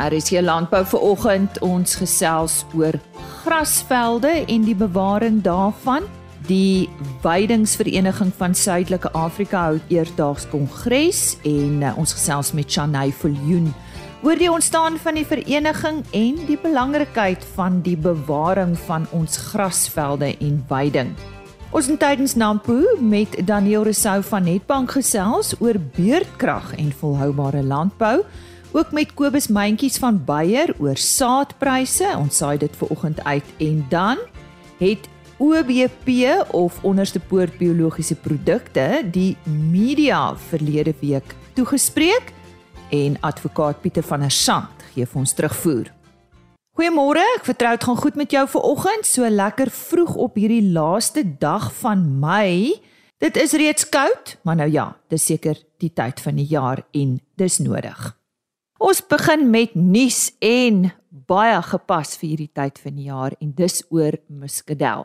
RSC 0.00 0.40
Landbou 0.40 0.80
vir 0.88 1.02
oggend 1.04 1.58
ons 1.64 1.98
gesels 2.00 2.62
oor 2.72 2.96
grasvelde 3.42 4.32
en 4.46 4.64
die 4.64 4.76
bewaring 4.76 5.42
daarvan. 5.44 6.06
Die 6.48 6.88
Weidingsvereniging 7.22 8.32
van 8.38 8.54
Suidelike 8.56 9.12
Afrika 9.12 9.66
hou 9.68 9.80
eersdaags 9.92 10.48
kongres 10.48 11.36
en 11.44 11.82
uh, 11.84 11.92
ons 12.00 12.14
gesels 12.16 12.54
met 12.56 12.70
Chanay 12.72 13.12
Viljoen 13.12 13.68
oor 14.20 14.36
die 14.36 14.50
ontstaan 14.52 14.98
van 15.00 15.16
die 15.16 15.24
vereniging 15.24 16.02
en 16.12 16.40
die 16.48 16.58
belangrikheid 16.60 17.44
van 17.54 17.80
die 17.84 17.96
bewaring 17.96 18.74
van 18.84 19.06
ons 19.16 19.38
grasvelde 19.52 20.34
en 20.36 20.58
weiding. 20.68 21.14
Ons 21.70 21.86
het 21.86 22.00
tydens 22.02 22.34
Nampo 22.34 22.82
met 22.98 23.36
Daniel 23.46 23.84
Resou 23.86 24.18
van 24.26 24.44
Netbank 24.44 24.90
gesels 24.98 25.54
oor 25.60 25.78
beurtkrag 25.96 26.74
en 26.76 26.92
volhoubare 27.00 27.62
landbou 27.62 28.24
ook 28.72 28.92
met 28.92 29.14
Kobus 29.14 29.48
Mentjies 29.48 29.98
van 29.98 30.24
Beyer 30.24 30.74
oor 30.78 30.96
saadpryse. 30.96 32.06
Ons 32.18 32.36
saai 32.40 32.58
dit 32.58 32.76
ver 32.76 32.90
oggend 32.94 33.22
uit 33.24 33.46
en 33.58 33.86
dan 33.90 34.18
het 34.78 35.08
OBP 35.40 36.10
of 36.52 36.82
onderste 36.84 37.20
poort 37.20 37.56
biologiese 37.58 38.14
produkte 38.14 39.00
die 39.10 39.36
media 39.44 40.36
verlede 40.50 40.94
week 41.00 41.34
toegespreek 41.54 42.32
en 42.90 43.16
advokaat 43.20 43.80
Pieter 43.80 44.04
van 44.04 44.20
der 44.20 44.30
Sant 44.34 44.84
gee 44.92 45.06
vir 45.06 45.22
ons 45.22 45.34
terugvoer. 45.34 45.90
Goeiemôre, 46.78 47.24
ek 47.38 47.48
vertrou 47.48 47.72
dit 47.74 47.88
gaan 47.88 47.98
goed 47.98 48.16
met 48.20 48.32
jou 48.32 48.44
ver 48.48 48.68
oggend, 48.68 49.06
so 49.06 49.26
lekker 49.28 49.70
vroeg 49.74 50.14
op 50.14 50.38
hierdie 50.38 50.62
laaste 50.72 51.24
dag 51.42 51.70
van 51.80 52.06
Mei. 52.22 52.78
Dit 53.20 53.36
is 53.36 53.52
reeds 53.52 53.88
koud, 53.88 54.36
maar 54.46 54.56
nou 54.62 54.70
ja, 54.70 54.86
dis 55.12 55.26
seker 55.32 55.58
die 55.82 55.92
tyd 55.92 56.22
van 56.24 56.40
die 56.40 56.48
jaar 56.48 56.84
en 56.96 57.18
dis 57.36 57.58
nodig. 57.60 58.19
Ons 58.80 59.02
begin 59.04 59.42
met 59.52 59.74
nuus 59.76 60.30
en 60.40 60.86
baie 61.28 61.58
gepas 61.68 62.14
vir 62.16 62.30
hierdie 62.30 62.52
tyd 62.56 62.78
van 62.80 62.94
die 62.96 63.10
jaar 63.10 63.34
en 63.36 63.50
dis 63.58 63.82
oor 63.92 64.16
Muscadel. 64.32 65.04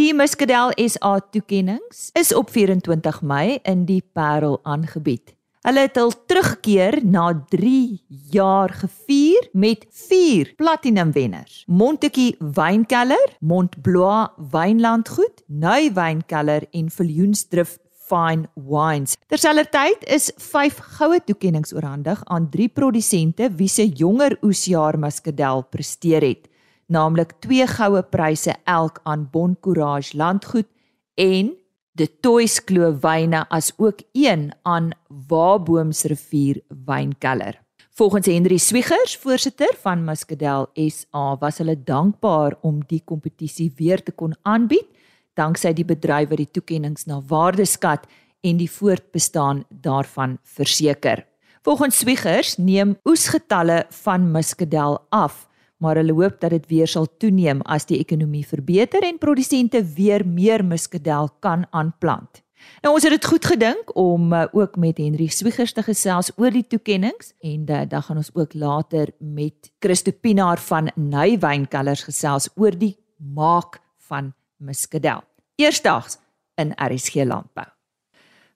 Die 0.00 0.14
Muscadel 0.16 0.72
SA 0.88 1.18
toekenninge 1.28 2.00
is 2.16 2.32
op 2.32 2.48
24 2.54 3.20
Mei 3.20 3.58
in 3.68 3.84
die 3.84 4.00
Parel 4.00 4.56
aangebied. 4.64 5.34
Hulle 5.68 5.84
het 5.84 6.00
hul 6.00 6.14
terugkeer 6.28 6.98
na 7.04 7.26
3 7.52 8.00
jaar 8.32 8.72
gevier 8.72 9.50
met 9.52 9.84
4 10.08 10.54
platinum 10.56 11.12
wenners. 11.12 11.62
Montetjie 11.68 12.34
Wynkeller, 12.40 13.36
Montblois 13.40 14.32
Wynlandgoed, 14.52 15.44
Nuy 15.52 15.92
Wynkeller 15.92 16.64
en 16.72 16.88
Viljoensdrift 16.88 17.83
Fine 18.04 18.48
Wines. 18.54 19.16
Terselfdertyd 19.32 20.04
is 20.12 20.28
5 20.36 20.78
goue 20.98 21.20
toekenninge 21.24 21.72
oorhandig 21.74 22.20
aan 22.24 22.50
3 22.52 22.68
produsente 22.68 23.48
wie 23.56 23.68
se 23.68 23.88
jonger 23.88 24.36
oesjaar 24.42 24.98
Muscadel 24.98 25.64
presteer 25.70 26.24
het, 26.26 26.48
naamlik 26.86 27.32
2 27.46 27.66
goue 27.66 28.02
pryse 28.02 28.54
elk 28.64 29.00
aan 29.04 29.28
Bon 29.32 29.56
Courage 29.60 30.16
Landgoed 30.16 30.68
en 31.14 31.54
De 31.94 32.08
Toys 32.20 32.58
Kloof 32.64 32.96
Wyne 33.04 33.44
as 33.54 33.70
ook 33.76 34.00
een 34.12 34.48
aan 34.62 34.90
Waboomsrivier 35.28 36.58
Wynkeller. 36.68 37.60
Volgens 37.94 38.26
Henry 38.26 38.58
Swiggers, 38.58 39.16
voorsitter 39.16 39.70
van 39.78 40.02
Muscadel 40.04 40.66
SA, 40.74 41.36
was 41.38 41.60
hulle 41.62 41.76
dankbaar 41.78 42.56
om 42.66 42.80
die 42.90 42.98
kompetisie 43.04 43.70
weer 43.76 44.02
te 44.02 44.10
kon 44.10 44.34
aanbied 44.42 44.90
danksy 45.38 45.72
die 45.72 45.86
bedryf 45.86 46.30
wat 46.30 46.40
die 46.42 46.50
toekenninge 46.50 47.06
na 47.06 47.20
waarde 47.28 47.66
skat 47.66 48.06
en 48.44 48.58
die 48.60 48.70
voortbestaan 48.70 49.64
daarvan 49.68 50.38
verseker. 50.42 51.24
Volgens 51.64 51.98
Swiggers 51.98 52.56
neem 52.56 52.96
oesgetalle 53.08 53.84
van 54.04 54.30
Muscadel 54.30 54.98
af, 55.08 55.46
maar 55.80 55.96
hulle 55.96 56.12
hoop 56.12 56.40
dat 56.40 56.52
dit 56.52 56.66
weer 56.68 56.88
sal 56.88 57.08
toeneem 57.18 57.62
as 57.64 57.88
die 57.88 57.98
ekonomie 57.98 58.44
verbeter 58.46 59.04
en 59.06 59.18
produsente 59.18 59.80
weer 59.96 60.26
meer 60.26 60.64
Muscadel 60.64 61.30
kan 61.40 61.64
aanplant. 61.70 62.44
Nou 62.84 62.94
ons 62.94 63.04
het 63.04 63.12
dit 63.12 63.26
goed 63.28 63.44
gedink 63.44 63.94
om 63.96 64.32
uh, 64.32 64.44
ook 64.52 64.76
met 64.80 65.00
Henry 65.00 65.26
Swiggers 65.32 65.72
te 65.72 65.82
gesels 65.84 66.30
oor 66.36 66.52
die 66.52 66.66
toekenninge 66.68 67.32
en 67.44 67.64
uh, 67.64 67.82
dan 67.88 68.02
gaan 68.02 68.20
ons 68.20 68.30
ook 68.34 68.54
later 68.54 69.12
met 69.18 69.72
Christo 69.80 70.12
Pinaar 70.12 70.60
van 70.60 70.90
Nuwynkelers 70.94 72.04
gesels 72.08 72.48
oor 72.56 72.76
die 72.76 72.96
maak 73.16 73.80
van 74.08 74.32
Muscadel. 74.56 75.22
Eersdaags 75.54 76.18
in 76.54 76.72
RSG 76.76 77.14
Landbou. 77.14 77.66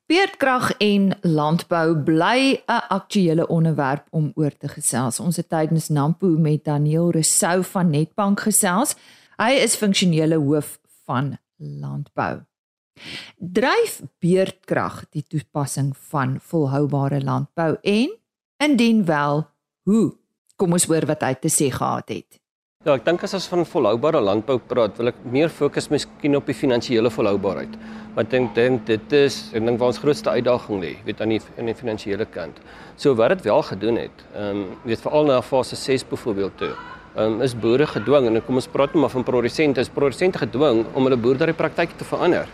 Beerdkrag 0.08 0.70
en 0.80 1.18
landbou 1.20 1.96
bly 2.02 2.62
'n 2.66 2.82
aktuële 2.88 3.46
onderwerp 3.46 4.06
om 4.10 4.32
oor 4.34 4.56
te 4.56 4.68
gesels. 4.68 5.20
Ons 5.20 5.36
het 5.36 5.48
tydens 5.48 5.88
Nampo 5.88 6.26
met 6.26 6.64
Daniel 6.64 7.10
Resou 7.10 7.64
van 7.64 7.90
Netbank 7.90 8.40
gesels. 8.40 8.96
Hy 9.36 9.50
is 9.50 9.76
funksionele 9.76 10.36
hoof 10.36 10.80
van 11.04 11.38
landbou. 11.56 12.40
Dryf 13.36 14.02
beerdkrag 14.18 15.04
die 15.10 15.24
toepassing 15.26 15.96
van 15.96 16.40
volhoubare 16.40 17.20
landbou 17.24 17.76
en 17.82 18.10
indien 18.56 19.04
wel, 19.04 19.46
hoe? 19.82 20.16
Kom 20.56 20.72
ons 20.72 20.84
hoor 20.84 21.06
wat 21.06 21.22
hy 21.22 21.34
te 21.34 21.48
sê 21.48 21.70
gehad 21.70 22.08
het. 22.08 22.40
Ja, 22.88 22.94
ek 22.96 23.02
dink 23.04 23.20
as 23.26 23.34
ons 23.36 23.46
van 23.52 23.66
volhoubare 23.68 24.20
landbou 24.24 24.54
praat, 24.64 24.94
wil 24.96 25.10
ek 25.10 25.16
meer 25.28 25.50
fokus 25.52 25.90
miskien 25.92 26.38
op 26.38 26.46
die 26.48 26.54
finansiële 26.56 27.10
volhoubaarheid. 27.12 27.74
Want 28.16 28.36
ek 28.38 28.46
dink 28.56 28.86
dit 28.88 29.16
is 29.18 29.34
ek 29.52 29.66
dink 29.66 29.76
waar 29.82 29.90
ons 29.92 29.98
grootste 30.00 30.32
uitdaging 30.32 30.78
lê, 30.80 30.94
weet 31.04 31.18
aan 31.20 31.34
die 31.34 31.40
in 31.60 31.66
die 31.68 31.74
finansiële 31.76 32.24
kant. 32.32 32.62
So 32.96 33.12
wat 33.18 33.34
dit 33.34 33.44
wel 33.44 33.60
gedoen 33.70 33.98
het, 34.00 34.22
ehm 34.30 34.62
um, 34.62 34.62
weet 34.88 35.02
veral 35.04 35.28
na 35.28 35.36
fase 35.44 35.76
6 35.76 36.06
byvoorbeeld 36.14 36.56
toe. 36.62 36.70
Ehm 36.70 37.34
um, 37.34 37.42
is 37.44 37.52
boere 37.64 37.90
gedwing 37.90 38.30
en 38.30 38.40
kom 38.46 38.62
ons 38.62 38.70
praat 38.76 38.96
nou 38.96 39.02
maar 39.04 39.12
van 39.12 39.26
produsente, 39.32 39.84
is 39.84 39.92
produsente 39.98 40.40
gedwing 40.46 40.86
om 40.94 41.10
hulle 41.10 41.20
boerdery 41.26 41.52
praktyke 41.52 41.98
te 42.00 42.08
verander. 42.08 42.48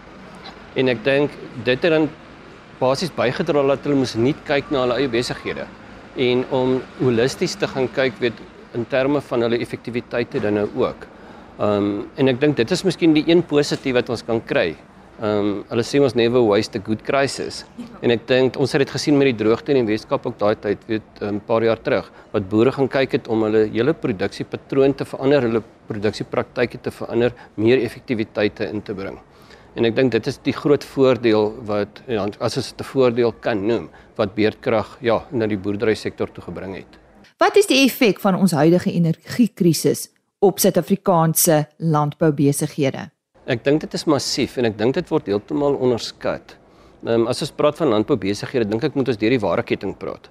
En 0.74 0.90
ek 0.90 1.04
dink 1.06 1.38
dit 1.62 1.78
het 1.78 1.94
dan 1.94 2.08
basies 2.80 3.14
bygedra 3.14 3.62
dat 3.70 3.86
hulle 3.86 4.02
moes 4.02 4.16
nie 4.18 4.34
kyk 4.50 4.74
na 4.74 4.82
hulle 4.82 4.98
eie 4.98 5.14
besighede 5.14 5.70
en 6.16 6.44
om 6.50 6.80
holisties 6.98 7.54
te 7.58 7.66
gaan 7.70 7.88
kyk 7.90 8.18
weet 8.22 8.42
in 8.74 8.86
terme 8.90 9.20
van 9.20 9.46
hulle 9.46 9.58
effektiwiteite 9.58 10.40
dan 10.40 10.60
nou 10.60 10.68
ook. 10.86 11.06
Ehm 11.58 11.84
um, 11.84 12.10
en 12.16 12.28
ek 12.28 12.40
dink 12.40 12.56
dit 12.56 12.70
is 12.70 12.82
miskien 12.82 13.14
die 13.14 13.24
een 13.28 13.42
positief 13.46 13.94
wat 13.94 14.08
ons 14.10 14.24
kan 14.26 14.40
kry. 14.42 14.74
Ehm 15.20 15.48
um, 15.48 15.50
hulle 15.68 15.82
sê 15.86 16.00
ons 16.02 16.14
never 16.18 16.42
waste 16.42 16.78
a 16.78 16.82
good 16.82 17.02
crisis. 17.06 17.60
En 18.02 18.10
ek 18.10 18.24
dink 18.26 18.56
ons 18.58 18.72
het 18.74 18.82
dit 18.82 18.90
gesien 18.90 19.14
met 19.18 19.30
die 19.30 19.36
droogte 19.44 19.70
in 19.70 19.78
die 19.78 19.92
Weskaap 19.92 20.26
ook 20.26 20.38
daai 20.40 20.56
tyd, 20.56 20.82
weet 20.88 21.20
'n 21.20 21.36
um, 21.36 21.40
paar 21.40 21.62
jaar 21.62 21.78
terug, 21.78 22.10
wat 22.32 22.48
boere 22.48 22.72
gaan 22.72 22.88
kyk 22.88 23.12
het 23.12 23.28
om 23.28 23.42
hulle 23.46 23.68
hele 23.70 23.94
produksiepatroon 23.94 24.94
te 24.94 25.04
verander, 25.04 25.42
hulle 25.42 25.62
produksiepraktyke 25.86 26.80
te 26.82 26.90
verander, 26.90 27.32
meer 27.54 27.78
effektiwiteite 27.78 28.68
in 28.72 28.82
te 28.82 28.94
bring. 28.94 29.20
En 29.76 29.84
ek 29.84 29.94
dink 29.94 30.12
dit 30.12 30.26
is 30.26 30.38
die 30.38 30.52
groot 30.52 30.84
voordeel 30.84 31.54
wat 31.66 32.02
ja, 32.08 32.26
as 32.40 32.54
dit 32.54 32.80
'n 32.80 32.84
voordeel 32.84 33.32
kan 33.40 33.66
noem 33.66 33.88
wat 34.16 34.34
beerdkrag 34.34 34.98
ja 35.00 35.22
na 35.30 35.46
die 35.46 35.56
boerdery 35.56 35.94
sektor 35.94 36.26
toe 36.26 36.42
gebring 36.42 36.74
het. 36.74 37.03
Wat 37.42 37.56
is 37.58 37.66
die 37.66 37.80
effek 37.82 38.20
van 38.22 38.36
ons 38.38 38.52
huidige 38.54 38.92
energiekrisis 38.94 40.04
op 40.38 40.60
Suid-Afrikaanse 40.62 41.64
landboubesighede? 41.82 43.08
Ek 43.50 43.64
dink 43.66 43.82
dit 43.82 43.96
is 43.98 44.06
massief 44.06 44.54
en 44.60 44.68
ek 44.68 44.76
dink 44.78 44.94
dit 44.94 45.10
word 45.10 45.26
heeltemal 45.26 45.74
onderskat. 45.82 46.54
Ehm 47.02 47.24
um, 47.24 47.26
as 47.32 47.42
ons 47.42 47.50
praat 47.58 47.80
van 47.80 47.90
landboubesighede, 47.90 48.68
dink 48.70 48.86
ek 48.86 48.94
moet 48.94 49.10
ons 49.10 49.18
deur 49.18 49.34
die 49.34 49.42
waardeketting 49.42 49.96
praat. 49.98 50.30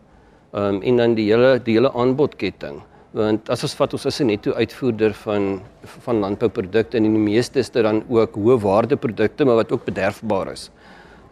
Ehm 0.55 0.77
um, 0.77 0.79
en 0.79 1.03
dan 1.03 1.17
die 1.19 1.27
hele 1.27 1.57
die 1.65 1.75
hele 1.75 1.91
aanbodketting. 1.91 2.79
Want 3.19 3.51
as 3.51 3.67
ons 3.67 3.75
vat 3.81 3.99
ons 3.99 4.07
is 4.07 4.21
'n 4.21 4.31
netto 4.31 4.55
uitvoerder 4.55 5.13
van 5.25 5.61
van 6.07 6.23
landbouprodukte 6.23 6.97
en 6.97 7.03
die 7.03 7.25
meeste 7.27 7.59
is 7.59 7.69
dit 7.69 7.83
dan 7.83 8.03
ook 8.07 8.39
hoë 8.39 8.61
waarde 8.63 8.95
produkte 8.95 9.45
maar 9.45 9.59
wat 9.59 9.71
ook 9.71 9.83
bederfbaar 9.91 10.53
is. 10.53 10.69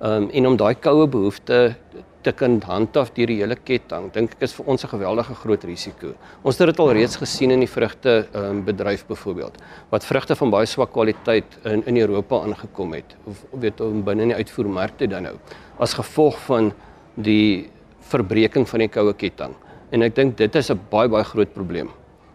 Ehm 0.02 0.24
um, 0.24 0.30
en 0.30 0.48
om 0.48 0.58
daai 0.58 0.76
koue 0.76 1.08
behoefte 1.08 1.76
te 2.24 2.32
kan 2.32 2.60
handhaaf 2.66 3.12
deur 3.16 3.28
die 3.28 3.40
hele 3.40 3.56
ketting, 3.56 4.10
dink 4.14 4.36
ek 4.36 4.44
is 4.48 4.54
vir 4.54 4.68
ons 4.68 4.84
'n 4.84 4.88
geweldige 4.88 5.36
groot 5.36 5.64
risiko. 5.64 6.14
Ons 6.44 6.58
het 6.58 6.68
dit 6.68 6.80
al 6.80 6.92
reeds 6.94 7.16
gesien 7.16 7.52
in 7.52 7.60
die 7.60 7.68
vrugte 7.68 8.28
um, 8.34 8.64
bedryf 8.64 9.06
byvoorbeeld, 9.08 9.58
wat 9.90 10.06
vrugte 10.06 10.36
van 10.36 10.50
baie 10.50 10.66
swak 10.66 10.92
kwaliteit 10.92 11.46
in 11.66 11.84
in 11.86 11.98
Europa 11.98 12.36
aangekom 12.36 12.94
het 12.94 13.16
of 13.26 13.46
weet 13.52 13.82
om 13.82 14.04
binne 14.04 14.22
in 14.22 14.30
die 14.30 14.38
uitvoermarkte 14.38 15.08
dan 15.08 15.24
nou 15.24 15.36
as 15.80 15.94
gevolg 15.94 16.38
van 16.46 16.72
die 17.16 17.70
verbreeking 18.00 18.68
van 18.70 18.80
die 18.80 18.90
koue 18.90 19.14
ketting. 19.14 19.56
En 19.92 20.02
ek 20.02 20.16
dink 20.16 20.38
dit 20.38 20.56
is 20.56 20.72
'n 20.72 20.80
baie 20.90 21.10
baie 21.10 21.24
groot 21.24 21.54
probleem. 21.54 21.90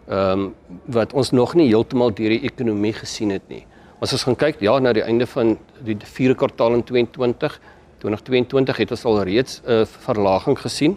Ehm 0.09 0.41
um, 0.41 0.55
wat 0.87 1.13
ons 1.13 1.31
nog 1.31 1.55
nie 1.55 1.69
heeltemal 1.69 2.15
deur 2.15 2.31
die 2.31 2.43
ekonomie 2.43 2.93
gesien 2.93 3.31
het 3.31 3.49
nie. 3.49 3.67
As 4.01 4.13
ons 4.13 4.25
gaan 4.25 4.37
kyk 4.37 4.61
ja 4.61 4.79
na 4.79 4.93
die 4.93 5.03
einde 5.03 5.27
van 5.27 5.57
die 5.85 5.97
vierde 6.05 6.35
kwartaal 6.35 6.75
in 6.75 6.83
2022 6.85 7.61
2022 8.03 8.77
het 8.83 8.91
ons 8.91 9.05
al 9.05 9.23
reeds 9.23 9.61
'n 9.65 9.71
uh, 9.71 9.85
verlaging 9.85 10.59
gesien 10.59 10.97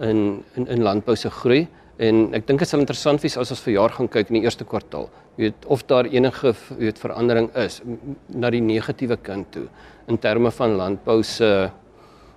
in 0.00 0.44
in 0.54 0.66
in 0.66 0.82
landbou 0.82 1.16
se 1.16 1.30
groei 1.30 1.68
en 1.96 2.34
ek 2.34 2.46
dink 2.46 2.58
dit 2.58 2.68
sal 2.68 2.80
interessant 2.80 3.22
wees 3.22 3.36
as 3.36 3.50
ons 3.50 3.60
vir 3.60 3.72
jaar 3.74 3.90
gaan 3.90 4.08
kyk 4.08 4.28
in 4.30 4.40
die 4.40 4.44
eerste 4.44 4.64
kwartaal. 4.64 5.08
Jy 5.36 5.42
weet 5.44 5.66
of 5.66 5.82
daar 5.86 6.04
enige 6.04 6.54
weet 6.78 6.98
verandering 6.98 7.50
is 7.56 7.80
na 8.28 8.50
die 8.50 8.60
negatiewe 8.60 9.16
kant 9.16 9.50
toe 9.52 9.68
in 10.08 10.18
terme 10.18 10.50
van 10.50 10.76
landbou 10.76 11.22
se 11.22 11.70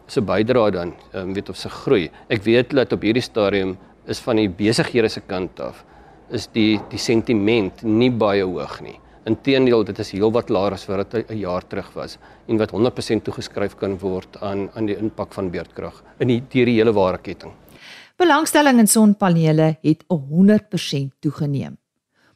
se 0.08 0.22
bydrae 0.22 0.72
dan, 0.72 0.94
um, 1.14 1.34
weet 1.34 1.50
of 1.50 1.58
se 1.58 1.70
groei. 1.70 2.10
Ek 2.30 2.42
weet 2.44 2.72
dat 2.74 2.94
op 2.94 3.02
hierdie 3.02 3.22
stadium 3.22 3.78
is 4.08 4.20
van 4.20 4.36
die 4.36 4.50
besighede 4.50 5.10
se 5.10 5.22
kant 5.22 5.60
af 5.60 5.84
is 6.32 6.48
die 6.54 6.80
die 6.90 7.02
sentiment 7.02 7.84
nie 7.84 8.12
baie 8.12 8.44
hoog 8.46 8.82
nie. 8.82 8.98
Inteendeel, 9.30 9.84
dit 9.86 10.00
is 10.02 10.14
heelwat 10.16 10.50
laer 10.50 10.74
as 10.74 10.88
wat 10.90 11.12
dit 11.12 11.30
'n 11.30 11.38
jaar 11.38 11.64
terug 11.68 11.90
was 11.94 12.18
en 12.48 12.58
wat 12.58 12.72
100% 12.72 13.24
toegeskryf 13.24 13.76
kan 13.78 13.98
word 14.00 14.42
aan 14.42 14.70
aan 14.76 14.86
die 14.86 14.98
impak 14.98 15.34
van 15.34 15.52
beerdkrag 15.52 16.04
in 16.20 16.28
die 16.28 16.42
deur 16.50 16.66
die 16.66 16.78
hele 16.80 16.94
waardeketting. 16.94 17.52
Belangstelling 18.18 18.80
in 18.80 18.88
sonpanele 18.88 19.78
het 19.82 20.04
100% 20.08 21.14
toegeneem. 21.20 21.78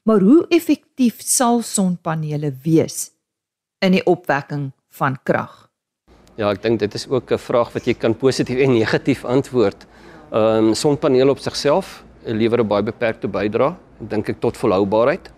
Maar 0.03 0.19
hoe 0.19 0.45
effektief 0.49 1.21
sal 1.21 1.61
sonpanele 1.61 2.53
wees 2.63 3.11
in 3.79 3.91
die 3.91 4.05
opwekking 4.05 4.71
van 4.89 5.17
krag? 5.23 5.69
Ja, 6.35 6.51
ek 6.51 6.61
dink 6.61 6.79
dit 6.79 6.93
is 6.93 7.07
ook 7.07 7.31
'n 7.31 7.37
vraag 7.37 7.73
wat 7.73 7.85
jy 7.85 7.93
kan 7.93 8.15
positief 8.15 8.59
en 8.59 8.73
negatief 8.73 9.25
antwoord. 9.25 9.85
Ehm 10.31 10.67
um, 10.67 10.73
sonpanele 10.73 11.31
op 11.31 11.39
sigself 11.39 12.03
lewer 12.25 12.59
'n 12.59 12.67
baie 12.67 12.83
beperkte 12.83 13.27
bydrae, 13.27 13.75
dink 13.99 14.29
ek 14.29 14.39
tot 14.39 14.57
volhoubaarheid. 14.57 15.31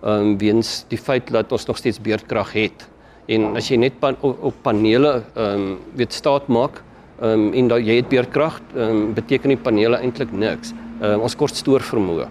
Um, 0.00 0.38
weens 0.40 0.86
die 0.88 0.98
feit 0.98 1.28
dat 1.28 1.50
ons 1.52 1.66
nog 1.68 1.76
steeds 1.76 2.00
beerdkrag 2.00 2.54
het. 2.56 2.86
En 3.28 3.56
as 3.58 3.66
jy 3.68 3.76
net 3.76 3.98
pan, 4.00 4.16
op, 4.24 4.38
op 4.48 4.62
panele 4.64 5.18
ehm 5.34 5.66
um, 5.66 5.74
weet 5.98 6.16
staat 6.16 6.48
maak, 6.48 6.80
ehm 7.20 7.48
um, 7.48 7.52
en 7.52 7.68
dat 7.68 7.84
jy 7.84 7.98
het 7.98 8.08
beerdkrag, 8.08 8.62
ehm 8.72 8.96
um, 8.96 9.02
beteken 9.14 9.52
die 9.52 9.60
panele 9.60 10.00
eintlik 10.00 10.32
niks. 10.32 10.72
Ehm 11.02 11.18
um, 11.18 11.26
ons 11.28 11.36
kort 11.36 11.56
stoor 11.56 11.84
vermoë. 11.84 12.30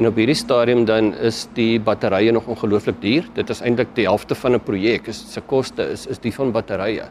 En 0.00 0.08
op 0.08 0.16
hierdie 0.16 0.34
stadium 0.34 0.86
dan 0.88 1.12
is 1.14 1.44
die 1.54 1.76
batterye 1.80 2.32
nog 2.32 2.48
ongelooflik 2.50 2.96
duur. 3.02 3.28
Dit 3.34 3.52
is 3.52 3.60
eintlik 3.60 3.92
die 3.94 4.08
helfte 4.08 4.34
van 4.34 4.54
'n 4.54 4.64
projek. 4.64 5.06
Is 5.08 5.20
se 5.32 5.40
koste 5.40 5.82
is 5.92 6.06
is 6.06 6.18
die 6.18 6.32
van 6.32 6.52
batterye. 6.52 7.04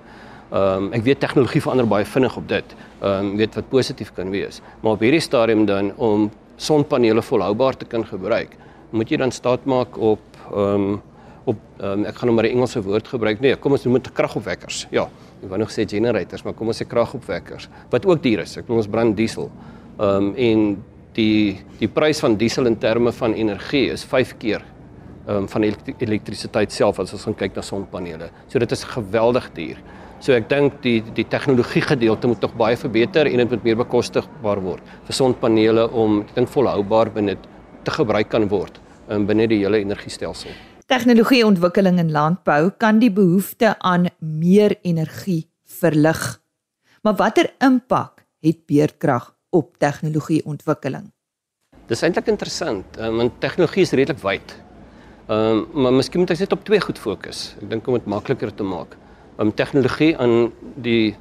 Ehm 0.52 0.84
um, 0.84 0.94
ek 0.94 1.04
weet 1.04 1.20
tegnologie 1.20 1.62
verander 1.62 1.88
baie 1.88 2.06
vinnig 2.06 2.38
op 2.38 2.48
dit. 2.48 2.76
Ehm 3.02 3.30
um, 3.30 3.38
weet 3.38 3.56
wat 3.56 3.70
positief 3.70 4.12
kan 4.14 4.30
wees. 4.30 4.62
Maar 4.82 4.92
op 4.92 5.00
hierdie 5.00 5.22
stadium 5.22 5.66
dan 5.66 5.94
om 5.96 6.32
sonpanele 6.56 7.22
volhoubaar 7.22 7.78
te 7.78 7.86
kan 7.86 8.06
gebruik, 8.06 8.58
moet 8.94 9.10
jy 9.10 9.18
dan 9.22 9.34
staat 9.34 9.66
maak 9.70 9.98
op 9.98 10.22
ehm 10.52 10.94
um, 10.94 11.02
op 11.44 11.60
um, 11.84 12.06
ek 12.08 12.16
gaan 12.16 12.30
nou 12.30 12.36
maar 12.36 12.46
'n 12.48 12.56
Engelse 12.56 12.82
woord 12.82 13.08
gebruik. 13.08 13.40
Nee, 13.40 13.56
kom 13.56 13.72
ons 13.72 13.84
noem 13.84 13.94
dit 13.94 14.12
kragopwekkers. 14.12 14.88
Ja, 14.92 15.10
ek 15.44 15.50
wou 15.50 15.60
nog 15.60 15.72
sê 15.72 15.84
generators, 15.86 16.44
maar 16.44 16.54
kom 16.54 16.68
ons 16.68 16.82
sê 16.82 16.88
kragopwekkers 16.88 17.68
wat 17.90 18.06
ook 18.06 18.24
duur 18.24 18.40
is. 18.40 18.58
Ek 18.58 18.64
bedoel 18.64 18.78
ons 18.78 18.88
brand 18.88 19.18
diesel. 19.18 19.52
Ehm 20.00 20.08
um, 20.08 20.36
en 20.36 20.84
die 21.14 21.60
die 21.80 21.88
prys 21.88 22.20
van 22.20 22.36
diesel 22.36 22.66
in 22.66 22.78
terme 22.78 23.12
van 23.12 23.34
energie 23.34 23.92
is 23.92 24.04
5 24.04 24.38
keer 24.38 24.64
ehm 25.28 25.36
um, 25.36 25.48
van 25.48 25.64
elektrisiteit 25.98 26.72
self 26.72 27.00
as 27.00 27.14
ons 27.14 27.24
gaan 27.24 27.36
kyk 27.36 27.56
na 27.56 27.62
sonpanele. 27.62 28.30
So 28.48 28.60
dit 28.60 28.72
is 28.72 28.84
geweldig 28.84 29.50
duur. 29.54 29.78
So 30.20 30.32
ek 30.32 30.50
dink 30.50 30.82
die 30.82 31.04
die 31.14 31.26
tegnologie 31.28 31.82
gedeelte 31.82 32.28
moet 32.28 32.40
tog 32.40 32.54
baie 32.56 32.78
verbeter 32.78 33.28
en 33.28 33.38
dit 33.38 33.50
moet 33.50 33.64
meer 33.64 33.76
bekostigbaar 33.76 34.62
word 34.64 34.84
vir 35.08 35.14
sonpanele 35.14 35.90
om 35.92 36.22
ek 36.22 36.36
dink 36.36 36.50
volhoubaar 36.50 37.12
binne 37.12 37.36
te 37.84 37.94
gebruik 37.94 38.30
kan 38.34 38.48
word 38.52 38.80
um, 39.10 39.26
binne 39.28 39.48
die 39.52 39.62
hele 39.64 39.82
energiestelsel. 39.84 40.54
Tegnologieontwikkeling 40.92 42.00
in 42.02 42.12
landbou 42.12 42.72
kan 42.78 43.00
die 43.00 43.12
behoefte 43.12 43.74
aan 43.80 44.10
meer 44.20 44.76
energie 44.84 45.48
verlig. 45.80 46.22
Maar 47.04 47.16
watter 47.20 47.50
impak 47.64 48.26
het 48.44 48.66
beerdkrag 48.68 49.32
op 49.50 49.78
tegnologieontwikkeling? 49.80 51.12
Dis 51.88 52.04
eintlik 52.04 52.30
interessant, 52.32 53.00
um, 53.00 53.18
want 53.22 53.40
tegnologie 53.44 53.84
is 53.84 53.96
redelik 53.96 54.22
wyd. 54.24 54.58
Ehm 55.28 55.64
um, 55.64 55.66
maar 55.84 55.96
miskien 55.96 56.20
moet 56.20 56.36
ek 56.36 56.44
net 56.44 56.54
op 56.56 56.66
twee 56.68 56.82
goed 56.84 57.00
fokus. 57.00 57.54
Ek 57.62 57.70
dink 57.72 57.88
om 57.88 57.96
dit 57.96 58.12
makliker 58.12 58.52
te 58.52 58.64
maak 58.68 58.98
um, 59.38 59.52
tegnologie 59.54 60.14
aan 60.18 60.52
die 60.76 61.16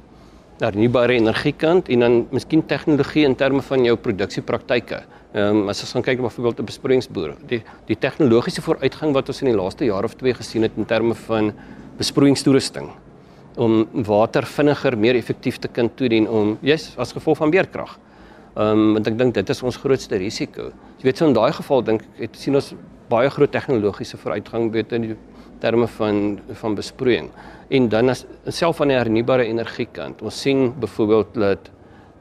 hernubare 0.61 1.17
energiekant 1.17 1.89
en 1.89 1.99
dan 2.05 2.17
miskien 2.31 2.63
tegnologie 2.65 3.25
in 3.25 3.35
terme 3.35 3.61
van 3.61 3.85
jou 3.85 3.95
produksiepraktyke. 3.97 5.03
Ehm 5.33 5.63
um, 5.63 5.69
as 5.69 5.81
ons 5.81 5.95
gaan 5.95 6.05
kyk 6.05 6.19
na 6.21 6.27
byvoorbeeld 6.27 6.59
'n 6.59 6.65
besproeiingsboer, 6.65 7.35
die 7.47 7.63
die 7.87 7.97
tegnologiese 7.97 8.61
vooruitgang 8.61 9.13
wat 9.13 9.29
ons 9.29 9.41
in 9.41 9.47
die 9.47 9.57
laaste 9.57 9.85
jaar 9.85 10.03
of 10.03 10.13
twee 10.15 10.33
gesien 10.33 10.61
het 10.61 10.71
in 10.77 10.85
terme 10.85 11.15
van 11.15 11.53
besproeiingstoerusting 11.97 12.91
om 13.55 13.87
water 13.93 14.45
vinniger, 14.45 14.97
meer 14.97 15.15
effektief 15.15 15.57
te 15.57 15.67
kan 15.67 15.89
toedien 15.95 16.29
om 16.29 16.57
jy's 16.61 16.93
as 16.97 17.13
gevolg 17.13 17.37
van 17.37 17.49
beerkrag. 17.49 17.97
Ehm 18.55 18.67
um, 18.67 18.93
want 18.93 19.07
ek 19.07 19.17
dink 19.17 19.33
dit 19.33 19.49
is 19.49 19.63
ons 19.63 19.77
grootste 19.77 20.17
risiko. 20.17 20.71
Jy 20.97 21.03
weet 21.03 21.17
so 21.17 21.27
in 21.27 21.33
daai 21.33 21.51
geval 21.51 21.83
dink 21.83 22.01
ek 22.01 22.29
het 22.29 22.35
sien 22.37 22.55
ons 22.55 22.73
baie 23.09 23.29
groot 23.29 23.51
tegnologiese 23.51 24.17
vooruitgang 24.17 24.71
weet 24.71 24.93
in 24.93 25.01
die 25.01 25.15
terme 25.63 25.87
van 25.97 26.39
van 26.61 26.75
besproeiing. 26.75 27.29
En 27.73 27.87
dan 27.89 28.11
as 28.13 28.25
self 28.47 28.81
van 28.81 28.91
die 28.91 28.97
hernubare 28.97 29.47
energie 29.47 29.87
kant. 29.91 30.21
Ons 30.21 30.41
sien 30.45 30.67
byvoorbeeld 30.79 31.39
dat 31.45 31.71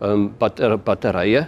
ehm 0.03 0.11
um, 0.11 0.23
batter, 0.39 0.73
batterye 0.83 1.45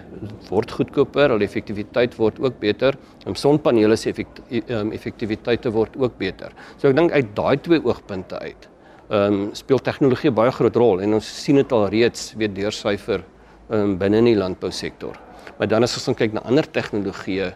word 0.49 0.71
goedkoper, 0.71 1.33
hulle 1.35 1.47
effektiwiteit 1.47 2.15
word 2.21 2.39
ook 2.43 2.61
beter. 2.63 2.95
En 3.27 3.35
sonpanele 3.35 3.97
se 3.97 4.13
effekt, 4.13 4.43
um, 4.69 4.93
effektiwiteite 4.95 5.73
word 5.75 5.97
ook 5.99 6.15
beter. 6.21 6.55
So 6.77 6.89
ek 6.89 7.01
dink 7.01 7.17
uit 7.17 7.35
daai 7.35 7.57
twee 7.67 7.83
oogpunte 7.83 8.39
uit 8.39 8.71
ehm 9.09 9.33
um, 9.33 9.49
speel 9.53 9.79
tegnologie 9.79 10.31
baie 10.33 10.51
groot 10.51 10.77
rol 10.81 11.03
en 11.05 11.19
ons 11.19 11.27
sien 11.45 11.59
dit 11.61 11.73
al 11.77 11.89
reeds 11.93 12.33
weer 12.41 12.49
deursyfer 12.49 13.21
ehm 13.21 13.81
um, 13.81 13.99
binne 14.01 14.23
in 14.23 14.31
die 14.31 14.39
landbousektor. 14.39 15.19
Maar 15.59 15.69
dan 15.69 15.85
as 15.85 15.97
ons 15.99 16.17
kyk 16.17 16.33
na 16.33 16.41
ander 16.49 16.65
tegnologieë 16.65 17.53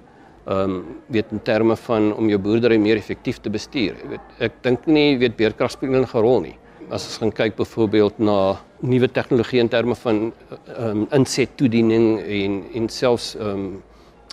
ehm 0.49 0.71
um, 0.71 0.85
weet 1.13 1.33
in 1.33 1.43
terme 1.45 1.77
van 1.77 2.15
om 2.17 2.29
jou 2.29 2.39
boerdery 2.41 2.79
meer 2.81 2.97
effektief 2.97 3.41
te 3.45 3.51
bestuur. 3.51 3.97
Ek 4.01 4.09
weet 4.13 4.45
ek 4.47 4.55
dink 4.65 4.87
nie 4.87 5.19
weet 5.21 5.37
beerkrag 5.37 5.71
speel 5.71 5.93
'n 6.01 6.07
rol 6.15 6.41
nie. 6.41 6.57
As 6.91 7.05
ons 7.05 7.19
gaan 7.19 7.33
kyk 7.33 7.57
byvoorbeeld 7.57 8.19
na 8.19 8.57
nuwe 8.81 9.09
tegnologie 9.09 9.61
in 9.61 9.69
terme 9.69 9.95
van 9.95 10.33
ehm 10.77 10.91
um, 10.91 11.09
inset 11.13 11.57
toediening 11.57 12.21
en 12.21 12.65
en 12.75 12.89
selfs 12.89 13.35
ehm 13.37 13.49
um, 13.49 13.83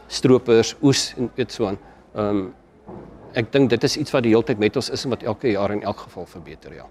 stroopers, 0.08 0.76
oes 0.82 1.14
en 1.18 1.30
weet 1.36 1.52
so 1.52 1.66
aan. 1.66 1.78
Ehm 2.16 2.30
um, 2.30 2.54
ek 3.34 3.52
dink 3.52 3.70
dit 3.70 3.84
is 3.84 3.98
iets 3.98 4.12
wat 4.12 4.24
die 4.24 4.32
hele 4.32 4.44
tyd 4.44 4.60
met 4.60 4.76
ons 4.76 4.90
is 4.90 5.04
en 5.04 5.10
wat 5.10 5.24
elke 5.24 5.52
jaar 5.52 5.72
in 5.72 5.84
elk 5.84 5.98
geval 5.98 6.26
verbeter, 6.26 6.74
ja. 6.74 6.88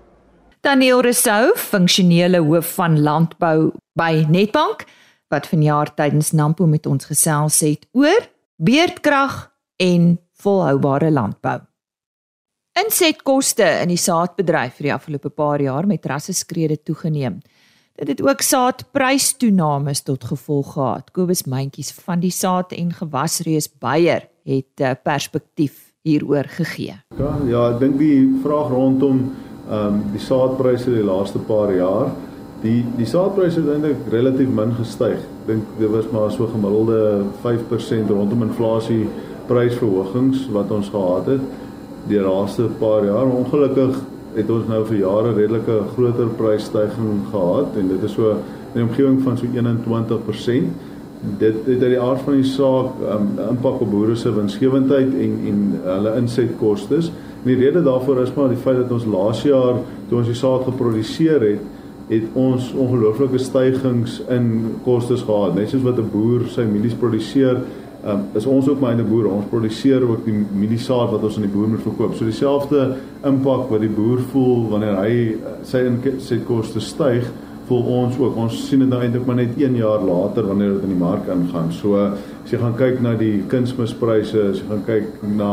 Daniel 0.61 1.01
Rousseau, 1.01 1.57
funksionele 1.57 2.39
hoof 2.41 2.75
van 2.75 3.01
landbou 3.01 3.73
by 3.97 4.25
Netbank 4.29 4.85
wat 5.29 5.47
vanjaar 5.47 5.95
tydens 5.95 6.33
Nampo 6.33 6.67
met 6.67 6.87
ons 6.87 7.05
gesels 7.05 7.61
het 7.61 7.87
oor 7.93 8.34
beerdkrag 8.57 9.53
en 9.77 10.19
volhoubare 10.33 11.11
landbou. 11.11 11.61
Insetkoste 12.75 13.67
in 13.83 13.93
die 13.93 14.01
saadbedryf 14.01 14.79
vir 14.79 14.89
die 14.89 14.95
afgelope 14.95 15.31
paar 15.31 15.63
jaar 15.63 15.87
met 15.87 16.07
rasseskrede 16.07 16.81
toegeneem. 16.83 17.39
Dit 17.95 18.09
het 18.11 18.23
ook 18.23 18.43
saadprystoenames 18.43 20.03
tot 20.03 20.25
gevolg 20.27 20.73
gehad. 20.75 21.13
Kobus 21.15 21.45
Mentjies 21.47 21.93
van 21.95 22.21
die 22.21 22.33
Saad 22.35 22.75
en 22.75 22.91
Gewasreus 22.93 23.69
Beyer 23.71 24.27
het 24.45 24.81
'n 24.81 24.83
eh, 24.83 24.95
perspektief 25.03 25.95
hieroor 26.03 26.45
gegee. 26.45 26.99
Ja, 27.17 27.39
ja, 27.47 27.71
ek 27.73 27.79
dink 27.81 27.99
die 27.99 28.41
vraag 28.43 28.69
rondom 28.69 29.33
ehm 29.71 29.87
um, 29.87 30.03
die 30.13 30.21
saadpryse 30.21 30.91
die 30.91 31.05
laaste 31.05 31.39
paar 31.39 31.73
jaar 31.73 32.11
Die 32.65 32.81
die 32.97 33.07
saadpryse 33.09 33.61
het 33.61 33.69
eintlik 33.75 34.07
relatief 34.13 34.49
min 34.49 34.73
gestyg. 34.79 35.21
Dink 35.47 35.77
dit 35.79 35.91
was 35.91 36.09
maar 36.13 36.31
so 36.33 36.47
gemiddelde 36.47 37.23
5% 37.43 38.11
rondom 38.11 38.43
inflasie 38.43 39.09
prysverhogings 39.47 40.49
wat 40.53 40.71
ons 40.73 40.89
gehad 40.89 41.27
het 41.27 41.41
die 42.09 42.21
laaste 42.21 42.69
paar 42.81 43.05
jaar. 43.05 43.29
Ongelukkig 43.29 44.01
het 44.35 44.51
ons 44.51 44.67
nou 44.69 44.81
vir 44.89 44.99
jare 45.03 45.35
redelike 45.37 45.77
groter 45.95 46.33
prysstygings 46.39 47.31
gehad 47.31 47.77
en 47.81 47.93
dit 47.93 48.09
is 48.09 48.17
so 48.17 48.35
in 48.75 48.81
die 48.81 48.87
omgewing 48.89 49.21
van 49.25 49.39
so 49.39 49.47
21%. 49.47 50.73
Dit 51.41 51.61
het 51.65 51.83
uit 51.83 51.95
die 51.95 52.01
aard 52.01 52.25
van 52.27 52.41
die 52.41 52.49
saak 52.49 52.99
'n 53.01 53.13
um, 53.15 53.29
impak 53.49 53.81
op 53.81 53.91
boere 53.91 54.17
se 54.17 54.33
winsgewendheid 54.33 55.15
en 55.15 55.39
en 55.51 55.81
hulle 55.85 56.17
insetkoste. 56.17 57.01
Die 57.45 57.57
rede 57.57 57.83
daarvoor 57.83 58.23
is 58.23 58.35
maar 58.35 58.49
die 58.49 58.61
feit 58.61 58.77
dat 58.77 58.91
ons 58.91 59.05
laas 59.05 59.43
jaar 59.43 59.81
toe 60.09 60.19
ons 60.19 60.27
die 60.27 60.37
saad 60.37 60.65
geproduseer 60.65 61.41
het, 61.41 61.61
het 62.09 62.37
ons 62.37 62.73
ongelooflike 62.73 63.39
stygings 63.39 64.19
in 64.29 64.77
kostes 64.85 65.25
gehad. 65.25 65.55
Net 65.55 65.71
soos 65.71 65.83
wat 65.83 65.99
'n 65.99 66.11
boer 66.13 66.49
sy 66.49 66.65
mielies 66.69 66.95
produseer, 66.95 67.63
um, 68.05 68.27
is 68.35 68.47
ons 68.47 68.69
ook 68.69 68.81
myne 68.81 69.03
boere. 69.03 69.29
Ons 69.29 69.49
produseer 69.51 70.05
ook 70.09 70.25
die 70.25 70.37
mieliesaad 70.53 71.11
wat 71.11 71.23
ons 71.23 71.37
aan 71.37 71.49
die 71.49 71.55
boer 71.55 71.69
moet 71.69 71.83
verkoop. 71.83 72.15
So 72.15 72.25
dieselfde 72.25 72.97
impak 73.23 73.71
wat 73.71 73.81
die 73.81 73.93
boer 73.93 74.21
voel 74.33 74.69
wanneer 74.69 75.01
hy 75.01 75.15
uh, 75.33 75.57
sy 75.63 75.85
insetkoste 75.89 76.81
styg, 76.81 77.25
voel 77.69 77.83
ons 77.83 78.19
ook. 78.21 78.37
Ons 78.37 78.69
sien 78.69 78.83
dit 78.83 78.89
nou 78.89 79.01
eintlik 79.01 79.25
maar 79.27 79.39
net 79.41 79.57
1 79.57 79.77
jaar 79.77 80.03
later 80.05 80.47
wanneer 80.51 80.75
dit 80.77 80.83
in 80.83 80.93
die 80.93 81.01
mark 81.01 81.29
ingaan. 81.33 81.73
So 81.73 81.97
as 81.97 82.53
jy 82.53 82.61
gaan 82.61 82.77
kyk 82.77 83.01
na 83.01 83.15
die 83.17 83.39
kunsmispryse, 83.49 84.51
as 84.51 84.61
jy 84.61 84.69
gaan 84.69 84.85
kyk 84.89 85.23
na 85.25 85.53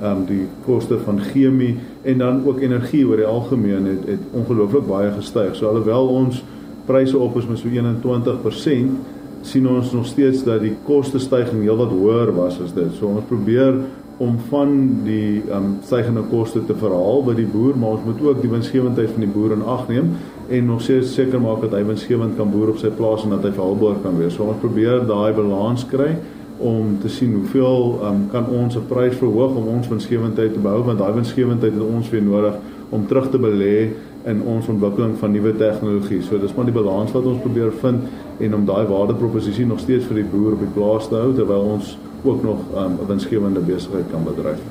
ehm 0.00 0.10
um, 0.10 0.24
die 0.26 0.46
koste 0.66 0.98
van 1.06 1.22
chemie 1.30 1.76
en 2.04 2.18
dan 2.18 2.42
ook 2.46 2.60
energie 2.60 3.06
oor 3.08 3.16
die 3.16 3.26
algemeen 3.26 3.86
het 3.86 4.06
het 4.08 4.24
ongelooflik 4.36 4.86
baie 4.86 5.10
gestyg. 5.16 5.54
So 5.56 5.68
alhoewel 5.68 6.08
ons 6.08 6.42
pryse 6.84 7.18
op 7.18 7.36
is 7.40 7.46
met 7.48 7.58
so 7.58 7.68
21% 7.68 8.96
sien 9.44 9.68
ons 9.68 9.92
nog 9.92 10.06
steeds 10.06 10.44
dat 10.44 10.60
die 10.64 10.74
koste 10.84 11.18
stygings 11.20 11.64
heelwat 11.64 11.92
hoër 11.92 12.32
was 12.36 12.60
as 12.60 12.72
dit. 12.76 12.92
So 12.98 13.12
ons 13.12 13.28
probeer 13.28 13.80
om 14.22 14.36
van 14.48 14.70
die 15.04 15.42
um, 15.50 15.78
stygende 15.84 16.22
koste 16.30 16.62
te 16.64 16.76
verhaal 16.78 17.24
by 17.26 17.34
die 17.34 17.48
boer, 17.50 17.74
maar 17.76 17.96
ons 17.96 18.04
moet 18.06 18.20
ook 18.22 18.40
die 18.44 18.50
winsgewendheid 18.52 19.10
van 19.10 19.24
die 19.24 19.32
boer 19.34 19.56
in 19.56 19.64
ag 19.66 19.88
neem 19.90 20.14
en 20.48 20.68
nog 20.68 20.82
seker 20.84 21.40
maak 21.40 21.64
dat 21.64 21.74
hy 21.74 21.82
winsgewend 21.88 22.36
kan 22.36 22.50
boer 22.52 22.74
op 22.74 22.78
sy 22.78 22.92
plaas 22.94 23.24
en 23.24 23.32
dat 23.34 23.46
hy 23.48 23.52
volhoubaar 23.56 24.02
kan 24.04 24.16
wees. 24.20 24.36
So 24.36 24.46
ons 24.46 24.60
probeer 24.62 25.06
daai 25.08 25.32
balans 25.36 25.86
kry 25.90 26.12
om 26.58 26.98
te 27.00 27.08
sien 27.08 27.34
hoeveel 27.34 28.00
um, 28.04 28.26
kan 28.30 28.46
ons 28.48 28.76
'n 28.76 28.86
prys 28.88 29.16
verhoog 29.16 29.56
om 29.56 29.66
ons 29.66 29.88
winsgewendheid 29.88 30.52
te 30.52 30.58
behou 30.58 30.82
want 30.82 30.98
daai 30.98 31.12
winsgewendheid 31.12 31.72
het 31.72 31.82
ons 31.82 32.10
weer 32.10 32.22
nodig 32.22 32.54
om 32.88 33.06
terug 33.06 33.30
te 33.30 33.38
belê 33.38 33.90
in 34.24 34.42
ons 34.42 34.68
ontwikkeling 34.68 35.18
van 35.18 35.32
nuwe 35.32 35.56
tegnologie. 35.56 36.22
So 36.22 36.38
dis 36.38 36.54
maar 36.54 36.64
die 36.64 36.74
balans 36.74 37.12
wat 37.12 37.24
ons 37.24 37.40
probeer 37.40 37.72
vind 37.80 38.06
en 38.38 38.54
om 38.54 38.64
daai 38.64 38.86
waardeproposisie 38.86 39.66
nog 39.66 39.80
steeds 39.80 40.04
vir 40.04 40.22
die 40.22 40.30
boer 40.30 40.52
op 40.52 40.62
die 40.64 40.74
plaas 40.74 41.08
te 41.08 41.18
hou 41.20 41.34
terwyl 41.34 41.66
ons 41.76 41.98
ook 42.24 42.42
nog 42.42 42.58
um, 42.72 42.78
'n 42.78 42.98
um, 43.00 43.06
winsgewende 43.06 43.60
besigheid 43.60 44.08
kan 44.10 44.24
bedryf. 44.24 44.62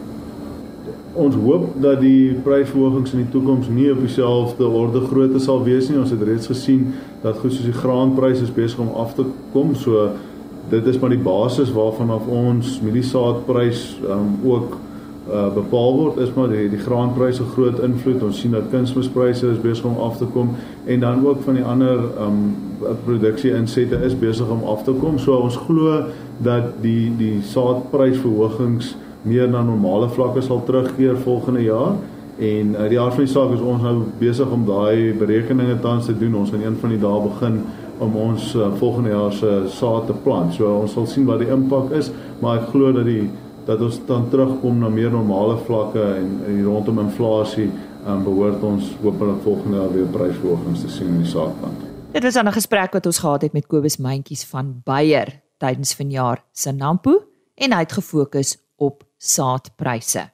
Ons 1.13 1.35
hoop 1.35 1.67
dat 1.81 1.99
die 2.01 2.33
prysverhogings 2.33 3.13
in 3.13 3.19
die 3.19 3.29
toekoms 3.29 3.67
nie 3.69 3.91
op 3.91 3.99
dieselfde 3.99 4.65
orde 4.67 4.99
grootte 4.99 5.39
sal 5.39 5.63
wees 5.63 5.89
nie. 5.89 5.99
Ons 5.99 6.09
het 6.09 6.21
reeds 6.21 6.47
gesien 6.47 6.93
dat 7.21 7.37
goed 7.37 7.53
soos 7.53 7.65
die 7.65 7.81
graanpryse 7.81 8.51
besig 8.55 8.79
om 8.79 8.89
af 8.97 9.13
te 9.13 9.25
kom. 9.51 9.75
So 9.75 10.09
dit 10.69 10.85
is 10.87 10.99
maar 10.99 11.09
die 11.09 11.23
basis 11.23 11.71
waarvan 11.71 12.09
af 12.09 12.27
ons 12.27 12.79
mieliesaadprys 12.81 13.83
um, 14.09 14.39
ook 14.43 14.77
uh, 15.31 15.53
bepaal 15.53 15.93
word 15.95 16.17
is 16.17 16.33
maar 16.35 16.49
die 16.51 16.69
die 16.69 16.79
graanpryse 16.79 17.43
groot 17.53 17.79
invloed. 17.79 18.23
Ons 18.23 18.41
sien 18.43 18.55
dat 18.55 18.69
kunsmispryse 18.71 19.47
is 19.53 19.61
besig 19.63 19.85
om 19.87 19.99
af 20.03 20.17
te 20.17 20.27
kom 20.33 20.55
en 20.85 20.99
dan 20.99 21.27
ook 21.27 21.43
van 21.45 21.59
die 21.59 21.63
ander 21.63 22.03
um 22.21 22.55
produksie 23.05 23.53
insette 23.55 23.99
is 24.03 24.15
besig 24.19 24.49
om 24.49 24.63
af 24.67 24.83
te 24.83 24.91
kom. 24.99 25.19
So 25.19 25.39
ons 25.39 25.57
glo 25.67 26.01
dat 26.43 26.73
die 26.81 27.11
die 27.17 27.37
saadprysverhogings 27.53 28.95
meer 29.23 29.47
na 29.47 29.63
normale 29.63 30.09
vlakke 30.11 30.41
sal 30.43 30.63
terugkeer 30.67 31.17
volgende 31.23 31.63
jaar. 31.63 31.95
En 32.39 32.73
uh, 32.73 32.89
die 32.89 32.99
aard 32.99 33.13
van 33.13 33.23
die 33.23 33.31
saak 33.31 33.53
is 33.55 33.61
ons 33.61 33.83
nou 33.85 34.01
besig 34.19 34.51
om 34.51 34.65
daai 34.67 35.13
berekeninge 35.15 35.77
tans 35.79 36.09
te 36.09 36.17
doen. 36.17 36.35
Ons 36.35 36.51
gaan 36.51 36.65
een 36.65 36.79
van 36.81 36.91
die 36.91 36.99
dae 36.99 37.21
begin 37.29 37.61
om 37.99 38.15
ons 38.15 38.55
uh, 38.55 38.73
volgende 38.79 39.09
jaar 39.09 39.33
se 39.33 39.51
saad 39.67 40.07
te 40.07 40.13
plant. 40.13 40.53
So 40.53 40.69
ons 40.81 40.93
sal 40.93 41.07
sien 41.07 41.25
wat 41.25 41.39
die 41.39 41.51
impak 41.53 41.91
is, 41.91 42.11
maar 42.41 42.61
ek 42.61 42.71
glo 42.73 42.91
dat 42.95 43.05
die 43.05 43.29
dat 43.65 43.79
ons 43.81 43.99
dan 44.05 44.25
terugkom 44.29 44.81
na 44.81 44.89
meer 44.91 45.11
normale 45.11 45.55
vlakke 45.63 46.01
en, 46.03 46.31
en 46.47 46.63
rondom 46.65 46.99
inflasie 46.99 47.69
um, 48.07 48.23
behoort 48.25 48.63
ons 48.63 48.89
hopelik 49.01 49.39
volgende 49.45 49.77
jaar 49.77 49.93
weer 49.93 50.09
prysverhogings 50.11 50.83
te 50.83 50.91
sien 50.91 51.13
in 51.13 51.23
die 51.23 51.31
saakplant. 51.31 51.85
Dit 52.13 52.23
was 52.23 52.35
'n 52.35 52.51
gesprek 52.51 52.93
wat 52.93 53.05
ons 53.05 53.19
gehad 53.19 53.41
het 53.41 53.53
met 53.53 53.67
Kobus 53.67 53.97
Mentjies 53.97 54.43
van 54.45 54.81
Beyer 54.83 55.41
tydens 55.57 55.95
vanjaar 55.95 56.43
se 56.51 56.71
Nampo 56.71 57.23
en 57.55 57.71
hy 57.71 57.79
het 57.79 57.91
gefokus 57.91 58.57
op 58.77 59.03
saadpryse. 59.17 60.32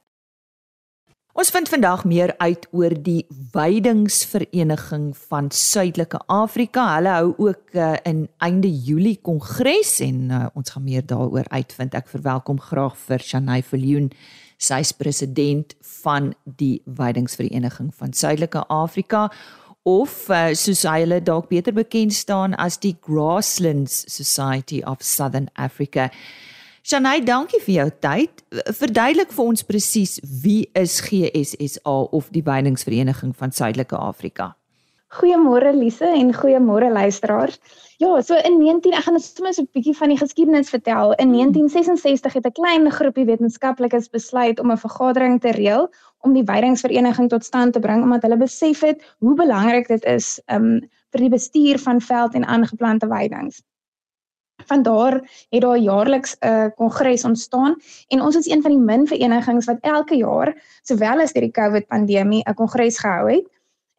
Ons 1.38 1.52
vind 1.54 1.68
vandag 1.70 2.00
meer 2.10 2.32
uit 2.42 2.64
oor 2.74 2.90
die 2.90 3.22
Weidingsvereniging 3.52 5.12
van 5.28 5.50
Suidelike 5.54 6.18
Afrika. 6.26 6.88
Hulle 6.96 7.12
hou 7.14 7.28
ook 7.38 7.76
uh, 7.78 7.92
in 8.02 8.24
einde 8.42 8.66
Julie 8.66 9.14
kongres 9.22 10.00
en 10.02 10.24
uh, 10.26 10.40
ons 10.58 10.74
gaan 10.74 10.84
meer 10.88 11.06
daaroor 11.06 11.46
uitvind. 11.54 11.94
Ek 11.94 12.10
verwelkom 12.10 12.58
graag 12.58 12.98
vir 13.06 13.22
Shanay 13.22 13.62
Viljoen, 13.62 14.10
sy's 14.58 14.90
president 14.90 15.76
van 16.02 16.32
die 16.58 16.82
Weidingsvereniging 16.98 17.94
van 17.94 18.10
Suidelike 18.10 18.66
Afrika 18.66 19.28
of 19.86 20.26
uh, 20.34 20.50
soos 20.58 20.82
hulle 20.82 21.22
dalk 21.22 21.46
beter 21.54 21.78
bekend 21.78 22.12
staan 22.18 22.58
as 22.58 22.82
die 22.82 22.96
Grasslands 23.06 24.02
Society 24.10 24.82
of 24.82 25.06
Southern 25.06 25.46
Africa. 25.54 26.10
Shanay, 26.90 27.20
dankie 27.22 27.60
vir 27.62 27.74
jou 27.74 27.90
tyd. 28.02 28.40
Verduidelik 28.74 29.30
vir 29.30 29.50
ons 29.52 29.62
presies 29.62 30.16
wie 30.42 30.64
is 30.74 30.96
GSSA 31.06 31.92
of 32.18 32.32
die 32.34 32.42
Weiningsvereniging 32.42 33.30
van 33.38 33.54
Suidelike 33.54 33.94
Afrika? 33.94 34.48
Goeiemôre 35.20 35.70
Lise 35.76 36.08
en 36.08 36.32
goeiemôre 36.34 36.88
luisteraars. 36.90 37.60
Ja, 38.02 38.10
so 38.26 38.34
in 38.34 38.58
19 38.58 38.98
ek 38.98 39.06
gaan 39.06 39.18
net 39.20 39.28
sommer 39.28 39.54
so 39.54 39.62
'n 39.62 39.70
bietjie 39.70 39.94
van 40.00 40.10
die 40.10 40.18
geskiedenis 40.18 40.74
vertel. 40.74 41.14
In 41.22 41.30
1966 41.30 42.34
het 42.34 42.46
'n 42.46 42.58
klein 42.58 42.90
groepie 42.90 43.28
wetenskaplikes 43.30 44.10
besluit 44.10 44.58
om 44.58 44.72
'n 44.72 44.84
vergadering 44.86 45.40
te 45.40 45.54
reël 45.54 45.86
om 46.26 46.34
die 46.34 46.44
Weiningsvereniging 46.44 47.28
tot 47.28 47.44
stand 47.44 47.72
te 47.72 47.78
bring 47.78 48.02
omdat 48.02 48.22
hulle 48.22 48.36
besef 48.36 48.80
het 48.80 48.98
hoe 49.20 49.34
belangrik 49.34 49.86
dit 49.86 50.04
is 50.04 50.40
um, 50.50 50.80
vir 51.12 51.20
die 51.20 51.34
bestuur 51.38 51.78
van 51.78 52.00
veld 52.00 52.34
en 52.34 52.46
aangeplante 52.46 53.06
weidings 53.06 53.62
van 54.66 54.82
daar 54.82 55.14
het 55.48 55.60
daar 55.60 55.78
jaarliks 55.78 56.36
'n 56.38 56.46
uh, 56.46 56.66
kongres 56.74 57.24
ontstaan 57.24 57.76
en 58.08 58.22
ons 58.22 58.36
is 58.36 58.46
een 58.46 58.62
van 58.62 58.70
die 58.70 58.80
min 58.80 59.06
verenigings 59.06 59.66
wat 59.66 59.78
elke 59.80 60.16
jaar 60.16 60.54
sowel 60.82 61.20
as 61.20 61.32
deur 61.32 61.42
die 61.42 61.58
COVID 61.60 61.86
pandemie 61.86 62.42
'n 62.48 62.54
kongres 62.54 62.98
gehou 62.98 63.32
het. 63.32 63.48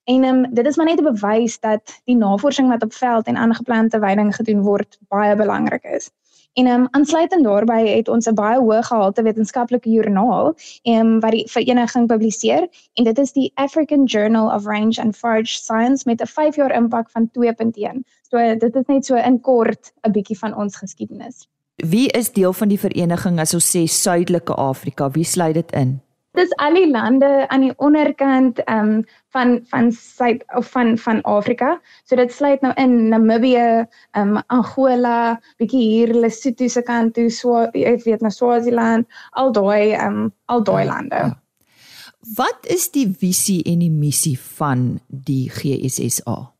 En 0.03 0.23
um, 0.23 0.53
dit 0.53 0.65
is 0.65 0.75
maar 0.75 0.85
net 0.85 0.99
'n 0.99 1.13
bewys 1.13 1.59
dat 1.59 2.01
die 2.03 2.15
navorsing 2.15 2.69
wat 2.69 2.83
op 2.83 2.93
veld 2.93 3.25
en 3.25 3.37
aangeplante 3.37 3.99
weiding 3.99 4.35
gedoen 4.35 4.61
word 4.61 4.97
baie 5.07 5.35
belangrik 5.35 5.83
is. 5.83 6.11
En 6.53 6.67
um, 6.67 6.87
aansluitend 6.91 7.43
daarbey 7.43 7.87
het 7.87 8.07
ons 8.07 8.27
'n 8.27 8.33
baie 8.33 8.59
hoë 8.59 8.81
gehalte 8.83 9.21
wetenskaplike 9.23 9.89
joernaal 9.89 10.55
um, 10.83 11.19
wat 11.19 11.31
die 11.31 11.47
vereniging 11.47 12.07
publiseer 12.07 12.67
en 12.93 13.03
dit 13.03 13.17
is 13.17 13.31
die 13.31 13.51
African 13.55 14.03
Journal 14.03 14.51
of 14.55 14.65
Range 14.65 15.01
and 15.01 15.17
Forage 15.17 15.53
Science 15.53 16.03
met 16.05 16.21
'n 16.21 16.27
5 16.27 16.55
jaar 16.55 16.75
impak 16.75 17.09
van 17.09 17.29
2.1. 17.31 18.03
So 18.21 18.37
dit 18.57 18.75
is 18.75 18.85
net 18.85 19.05
so 19.05 19.15
in 19.15 19.41
kort 19.41 19.93
'n 20.03 20.11
bietjie 20.11 20.37
van 20.37 20.55
ons 20.55 20.75
geskiedenis. 20.75 21.47
Wie 21.75 22.09
is 22.09 22.31
deel 22.31 22.53
van 22.53 22.67
die 22.67 22.79
vereniging 22.79 23.39
as 23.39 23.53
ons 23.53 23.77
sê 23.77 23.83
Suidelike 23.85 24.53
Afrika? 24.53 25.11
Wie 25.11 25.23
sluit 25.23 25.53
dit 25.53 25.71
in? 25.71 26.01
Dis 26.37 26.53
al 26.63 26.77
die 26.79 26.87
lande 26.91 27.29
aan 27.51 27.65
die 27.67 27.73
onderkant 27.77 28.61
ehm 28.63 28.93
um, 28.93 29.03
van 29.31 29.59
van 29.71 29.91
Suid 29.91 30.43
of 30.55 30.71
van 30.71 30.97
van 30.97 31.21
Afrika. 31.21 31.79
So 32.03 32.15
dit 32.15 32.31
sluit 32.33 32.61
nou 32.61 32.73
in 32.75 33.09
Namibië, 33.09 33.85
ehm 34.11 34.37
um, 34.37 34.41
Angola, 34.47 35.39
bietjie 35.57 35.83
hier 35.89 36.13
Lesotho 36.13 36.67
se 36.67 36.83
kant 36.87 37.13
toe, 37.13 37.29
so 37.29 37.67
ek 37.71 38.03
weet 38.03 38.21
nou 38.21 38.31
Swaziland, 38.31 39.07
al 39.31 39.51
daai 39.51 39.91
ehm 39.91 40.07
um, 40.25 40.33
al 40.45 40.63
daai 40.63 40.85
lande. 40.85 41.15
Ja. 41.15 41.37
Wat 42.35 42.67
is 42.69 42.91
die 42.93 43.07
visie 43.17 43.63
en 43.65 43.79
die 43.81 43.91
missie 43.91 44.37
van 44.39 44.99
die 45.07 45.49
GSSA? 45.49 46.51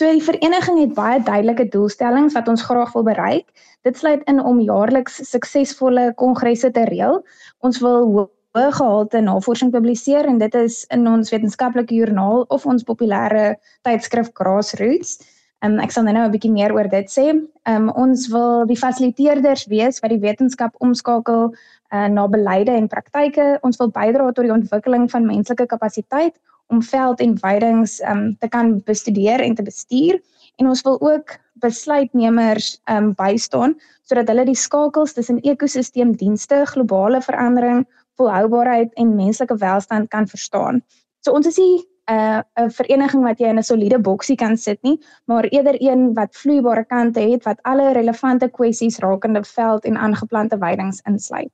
So 0.00 0.08
die 0.08 0.22
vereniging 0.24 0.78
het 0.80 0.92
baie 0.96 1.18
duidelike 1.20 1.66
doelstellings 1.68 2.32
wat 2.32 2.46
ons 2.48 2.62
graag 2.64 2.94
wil 2.96 3.02
bereik. 3.04 3.50
Dit 3.84 3.98
sluit 4.00 4.22
in 4.32 4.38
om 4.40 4.62
jaarliks 4.64 5.18
suksesvolle 5.28 6.14
kongresse 6.16 6.70
te 6.72 6.86
reël. 6.88 7.18
Ons 7.60 7.82
wil 7.84 8.06
hoë 8.14 8.70
gehalte 8.78 9.20
navorsing 9.20 9.68
publiseer 9.74 10.24
en 10.24 10.40
dit 10.40 10.56
is 10.56 10.78
in 10.96 11.04
ons 11.04 11.34
wetenskaplike 11.34 11.92
joernaal 11.92 12.46
of 12.48 12.64
ons 12.64 12.86
populêre 12.88 13.58
tydskrif 13.84 14.32
Grassroots. 14.40 15.18
Um, 15.60 15.76
ek 15.84 15.92
sal 15.92 16.08
nou 16.08 16.16
'n 16.16 16.32
bietjie 16.32 16.52
meer 16.52 16.72
oor 16.72 16.88
dit 16.88 17.12
sê. 17.12 17.36
Um, 17.68 17.92
ons 17.92 18.28
wil 18.32 18.64
die 18.64 18.80
fasiliteerders 18.80 19.66
wees 19.68 20.00
wat 20.00 20.16
die 20.16 20.24
wetenskap 20.24 20.72
omskakel 20.80 21.52
uh, 21.92 22.08
na 22.08 22.26
beleide 22.26 22.72
en 22.72 22.88
praktyke. 22.88 23.58
Ons 23.60 23.76
wil 23.76 23.92
bydra 23.92 24.32
tot 24.32 24.48
die 24.48 24.56
ontwikkeling 24.56 25.10
van 25.10 25.26
menslike 25.26 25.66
kapasiteit 25.66 26.40
om 26.70 26.82
veld 26.82 27.20
en 27.20 27.36
weidings 27.40 28.00
um, 28.06 28.36
te 28.38 28.48
kan 28.48 28.78
bestudeer 28.86 29.40
en 29.40 29.54
te 29.54 29.66
bestuur 29.66 30.20
en 30.56 30.68
ons 30.68 30.82
wil 30.86 30.98
ook 31.00 31.36
besluitnemers 31.64 32.80
um, 32.90 33.12
bystaan 33.18 33.76
sodat 34.08 34.28
hulle 34.32 34.46
die 34.48 34.58
skakels 34.58 35.14
tussen 35.14 35.38
ekosisteemdienste, 35.46 36.64
globale 36.72 37.20
verandering, 37.22 37.84
volhoubaarheid 38.18 38.92
en 39.00 39.14
menslike 39.16 39.56
welstand 39.62 40.10
kan 40.10 40.26
verstaan. 40.28 40.82
So 41.24 41.32
ons 41.36 41.46
is 41.46 41.58
nie 41.58 41.86
'n 42.10 42.42
uh, 42.58 42.68
vereniging 42.74 43.22
wat 43.22 43.38
jy 43.38 43.48
in 43.48 43.58
'n 43.58 43.62
soliede 43.62 43.98
boksie 43.98 44.36
kan 44.36 44.56
sit 44.56 44.82
nie, 44.82 44.98
maar 45.24 45.44
eerder 45.44 45.76
een 45.78 46.14
wat 46.14 46.36
vloeibare 46.36 46.84
kante 46.84 47.20
het 47.20 47.44
wat 47.44 47.62
alle 47.62 47.92
relevante 47.92 48.48
kwessies 48.48 48.98
rakende 48.98 49.44
veld 49.44 49.84
en 49.84 49.96
aangeplante 49.96 50.58
weidings 50.58 51.00
insluit. 51.06 51.52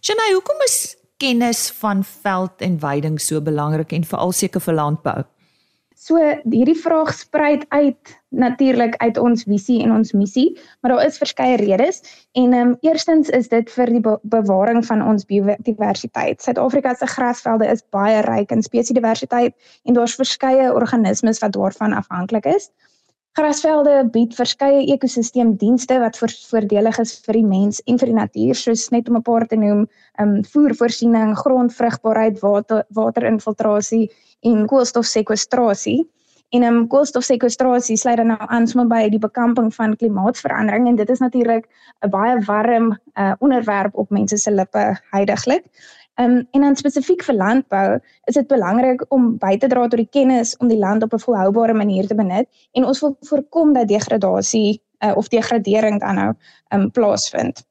Shanay, 0.00 0.32
hoekom 0.32 0.56
is 0.64 0.96
kennis 1.16 1.70
van 1.80 2.04
veld 2.04 2.60
en 2.60 2.78
weiding 2.80 3.20
so 3.20 3.40
belangrik 3.40 3.92
en 3.92 4.04
veral 4.04 4.32
seker 4.32 4.60
vir 4.60 4.74
landbou? 4.74 5.24
So 5.96 6.20
hierdie 6.44 6.76
vraag 6.76 7.14
spruit 7.16 7.64
uit 7.68 8.10
natuurlik 8.28 8.98
uit 9.00 9.16
ons 9.18 9.46
visie 9.48 9.78
en 9.82 9.94
ons 9.96 10.12
missie, 10.12 10.50
maar 10.80 10.92
daar 10.92 11.06
is 11.06 11.16
verskeie 11.18 11.56
redes 11.56 12.02
en 12.36 12.52
ehm 12.52 12.68
um, 12.68 12.74
eerstens 12.84 13.32
is 13.38 13.48
dit 13.48 13.70
vir 13.72 13.92
die 13.94 14.02
be 14.04 14.18
bewaring 14.22 14.84
van 14.86 15.02
ons 15.02 15.24
biodiversiteit. 15.24 16.42
Suid-Afrika 16.42 16.94
se 16.94 17.08
grasvelde 17.10 17.70
is 17.72 17.82
baie 17.96 18.20
ryk 18.28 18.52
in 18.52 18.62
spesiesdiversiteit 18.62 19.56
en 19.84 19.96
daar's 19.96 20.18
verskeie 20.20 20.68
organismes 20.72 21.40
wat 21.40 21.56
daarvan 21.56 21.96
afhanklik 21.96 22.46
is. 22.52 22.68
Grasvelde 23.36 23.98
bied 24.14 24.32
verskeie 24.32 24.86
ekosisteemdienste 24.94 25.98
wat 26.00 26.16
voordelig 26.16 27.00
is 27.02 27.10
vir 27.26 27.36
die 27.36 27.44
mens 27.44 27.82
en 27.84 27.98
vir 28.00 28.08
die 28.08 28.16
natuur, 28.16 28.56
soos 28.56 28.86
net 28.94 29.10
om 29.10 29.18
'n 29.18 29.26
paar 29.26 29.44
te 29.50 29.58
noem, 29.60 29.82
um 30.22 30.32
voervoorsiening, 30.52 31.34
grondvrugbaarheid, 31.42 32.40
water 32.40 32.86
waterinfiltrasie 32.96 34.08
en 34.40 34.64
koolstofsekwestrasie. 34.66 35.98
En 36.54 36.62
ehm 36.62 36.76
um, 36.76 36.86
koolstofsekwestrasie 36.88 37.96
sluit 37.96 38.16
dan 38.16 38.32
nou 38.32 38.38
aan 38.40 38.66
sommer 38.66 38.88
by 38.88 39.08
die 39.10 39.20
bekamping 39.20 39.68
van 39.74 39.96
klimaatsverandering 39.96 40.88
en 40.88 40.96
dit 40.96 41.10
is 41.10 41.20
natuurlik 41.20 41.68
'n 42.06 42.10
baie 42.10 42.40
warm 42.46 42.88
uh, 43.18 43.32
onderwerp 43.38 43.94
op 43.94 44.10
mense 44.10 44.36
se 44.36 44.50
lippe 44.50 44.96
heidaglik. 45.10 45.64
Um, 46.16 46.46
en 46.50 46.60
dan 46.64 46.76
spesifiek 46.76 47.20
vir 47.26 47.36
landbou 47.36 47.98
is 48.24 48.34
dit 48.34 48.46
belangrik 48.48 49.02
om 49.12 49.34
by 49.36 49.58
te 49.60 49.68
dra 49.68 49.82
tot 49.84 50.00
die 50.00 50.08
kennis 50.08 50.54
om 50.64 50.70
die 50.72 50.78
land 50.80 51.02
op 51.04 51.12
'n 51.12 51.20
volhoubare 51.20 51.74
manier 51.74 52.06
te 52.08 52.14
benut 52.14 52.48
en 52.72 52.84
ons 52.84 53.00
wil 53.00 53.16
voorkom 53.20 53.72
dat 53.72 53.88
degradasie 53.88 54.80
uh, 55.04 55.12
of 55.16 55.28
degradering 55.28 56.00
dan 56.00 56.14
nou 56.14 56.32
um, 56.72 56.90
plaasvind. 56.90 57.64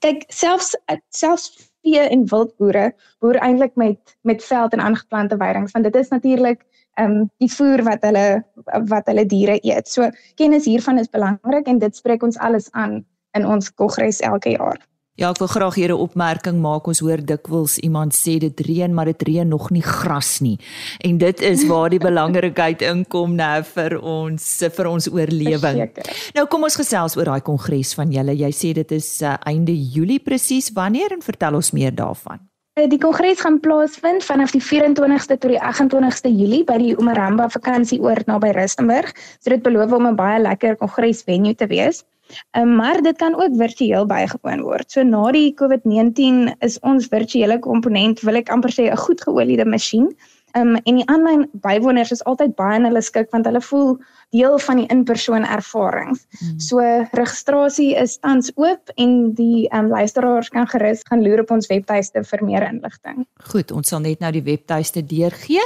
Kyk, 0.00 0.24
selfs 0.28 0.76
selfs 1.08 1.68
vee 1.82 2.00
en 2.00 2.24
wildboere 2.30 2.94
boer 3.20 3.36
eintlik 3.36 3.76
met 3.76 4.16
met 4.22 4.44
veld 4.44 4.72
en 4.72 4.80
aangeplante 4.80 5.36
weidings 5.36 5.72
want 5.72 5.84
dit 5.84 5.96
is 5.96 6.08
natuurlik 6.08 6.64
um 7.00 7.30
die 7.44 7.52
voer 7.52 7.82
wat 7.84 8.02
hulle 8.08 8.44
wat 8.88 9.06
hulle 9.06 9.26
diere 9.26 9.58
eet. 9.62 9.88
So 9.88 10.10
kennis 10.34 10.64
hiervan 10.64 10.98
is 10.98 11.12
belangrik 11.12 11.66
en 11.66 11.78
dit 11.78 11.96
spreek 11.96 12.22
ons 12.22 12.38
alles 12.38 12.70
aan 12.72 13.04
in 13.36 13.46
ons 13.46 13.74
kongres 13.74 14.20
elke 14.20 14.56
jaar. 14.56 14.80
Ja, 15.16 15.30
ek 15.32 15.38
wil 15.40 15.48
graag 15.48 15.74
hier 15.74 15.92
'n 15.92 15.96
opmerking 15.96 16.58
maak. 16.60 16.86
Ons 16.86 17.00
hoor 17.00 17.16
dikwels 17.24 17.78
iemand 17.78 18.12
sê 18.12 18.36
dit 18.38 18.60
reën, 18.60 18.94
maar 18.94 19.04
dit 19.04 19.22
reën 19.22 19.48
nog 19.48 19.70
nie 19.70 19.82
gras 19.82 20.40
nie. 20.40 20.58
En 21.00 21.18
dit 21.18 21.40
is 21.40 21.66
waar 21.66 21.88
die 21.88 21.98
belangrikheid 22.10 22.82
inkom 22.82 23.34
nou 23.34 23.62
vir 23.64 24.00
ons 24.00 24.62
vir 24.76 24.86
ons 24.86 25.08
oorlewing. 25.08 25.88
Nou 26.34 26.46
kom 26.46 26.62
ons 26.62 26.76
gesels 26.76 27.16
oor 27.16 27.24
daai 27.24 27.40
kongres 27.40 27.94
van 27.94 28.12
julle. 28.12 28.36
Jy 28.36 28.52
sê 28.52 28.72
dit 28.72 28.92
is 28.92 29.22
uh, 29.22 29.36
einde 29.46 29.72
Julie 29.72 30.20
presies. 30.20 30.70
Wanneer 30.72 31.12
en 31.12 31.22
vertel 31.22 31.54
ons 31.54 31.72
meer 31.72 31.94
daarvan? 31.94 32.38
Eh, 32.76 32.84
die 32.92 32.98
kongres 33.00 33.40
gaan 33.40 33.54
plaasvind 33.64 34.24
vanaf 34.24 34.50
die 34.52 34.60
24ste 34.60 35.38
tot 35.40 35.48
die 35.48 35.60
28ste 35.64 36.28
Julie 36.28 36.60
by 36.68 36.74
die 36.82 36.90
Umaramba 37.00 37.46
vakansieoord 37.54 38.28
naby 38.28 38.50
Rustenburg. 38.52 39.14
So 39.40 39.48
dit 39.48 39.62
beloof 39.64 39.94
om 39.96 40.06
'n 40.10 40.18
baie 40.18 40.42
lekker 40.42 40.76
kongres 40.76 41.22
venue 41.24 41.54
te 41.54 41.66
wees. 41.72 42.04
Um, 42.52 42.76
maar 42.76 43.00
dit 43.02 43.16
kan 43.16 43.34
ook 43.34 43.56
virtueel 43.56 44.06
bygewoon 44.06 44.60
word. 44.60 44.90
So 44.90 45.02
na 45.02 45.30
die 45.32 45.54
COVID-19 45.54 46.52
is 46.60 46.78
ons 46.80 47.08
virtuele 47.08 47.58
komponent 47.58 48.20
wil 48.20 48.36
ek 48.36 48.50
amper 48.50 48.70
sê 48.70 48.90
'n 48.92 48.96
goed 48.96 49.20
geoliede 49.24 49.64
masjien. 49.64 50.12
Um, 50.56 50.76
en 50.88 50.96
die 50.96 51.04
aanlyn 51.12 51.44
bywoners 51.60 52.14
is 52.14 52.22
altyd 52.24 52.54
baie 52.56 52.78
in 52.78 52.86
hulle 52.88 53.02
skik 53.04 53.28
want 53.34 53.44
hulle 53.48 53.60
voel 53.60 53.98
deel 54.32 54.56
van 54.64 54.80
die 54.80 54.86
in-persoon 54.92 55.44
ervarings. 55.44 56.22
Hmm. 56.38 56.54
So 56.62 56.80
registrasie 57.18 57.90
is 58.00 58.16
tans 58.22 58.48
oop 58.56 58.94
en 58.96 59.34
die 59.36 59.66
um, 59.76 59.90
luisteraars 59.92 60.48
kan 60.54 60.68
gerus 60.70 61.04
gaan 61.10 61.20
loer 61.26 61.44
op 61.44 61.52
ons 61.58 61.68
webtuiste 61.68 62.24
vir 62.24 62.44
meer 62.48 62.64
inligting. 62.70 63.26
Goed, 63.52 63.74
ons 63.74 63.92
sal 63.92 64.00
net 64.06 64.24
nou 64.24 64.32
die 64.32 64.44
webtuiste 64.46 65.04
deurgee. 65.04 65.64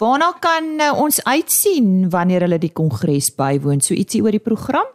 Waarna 0.00 0.30
kan 0.40 0.78
uh, 0.78 0.94
ons 0.96 1.18
uitsien 1.26 2.06
wanneer 2.14 2.46
hulle 2.46 2.60
die 2.62 2.72
kongres 2.72 3.32
bywoon? 3.36 3.82
So 3.82 3.98
ietsie 3.98 4.22
oor 4.22 4.36
die 4.36 4.42
program? 4.42 4.86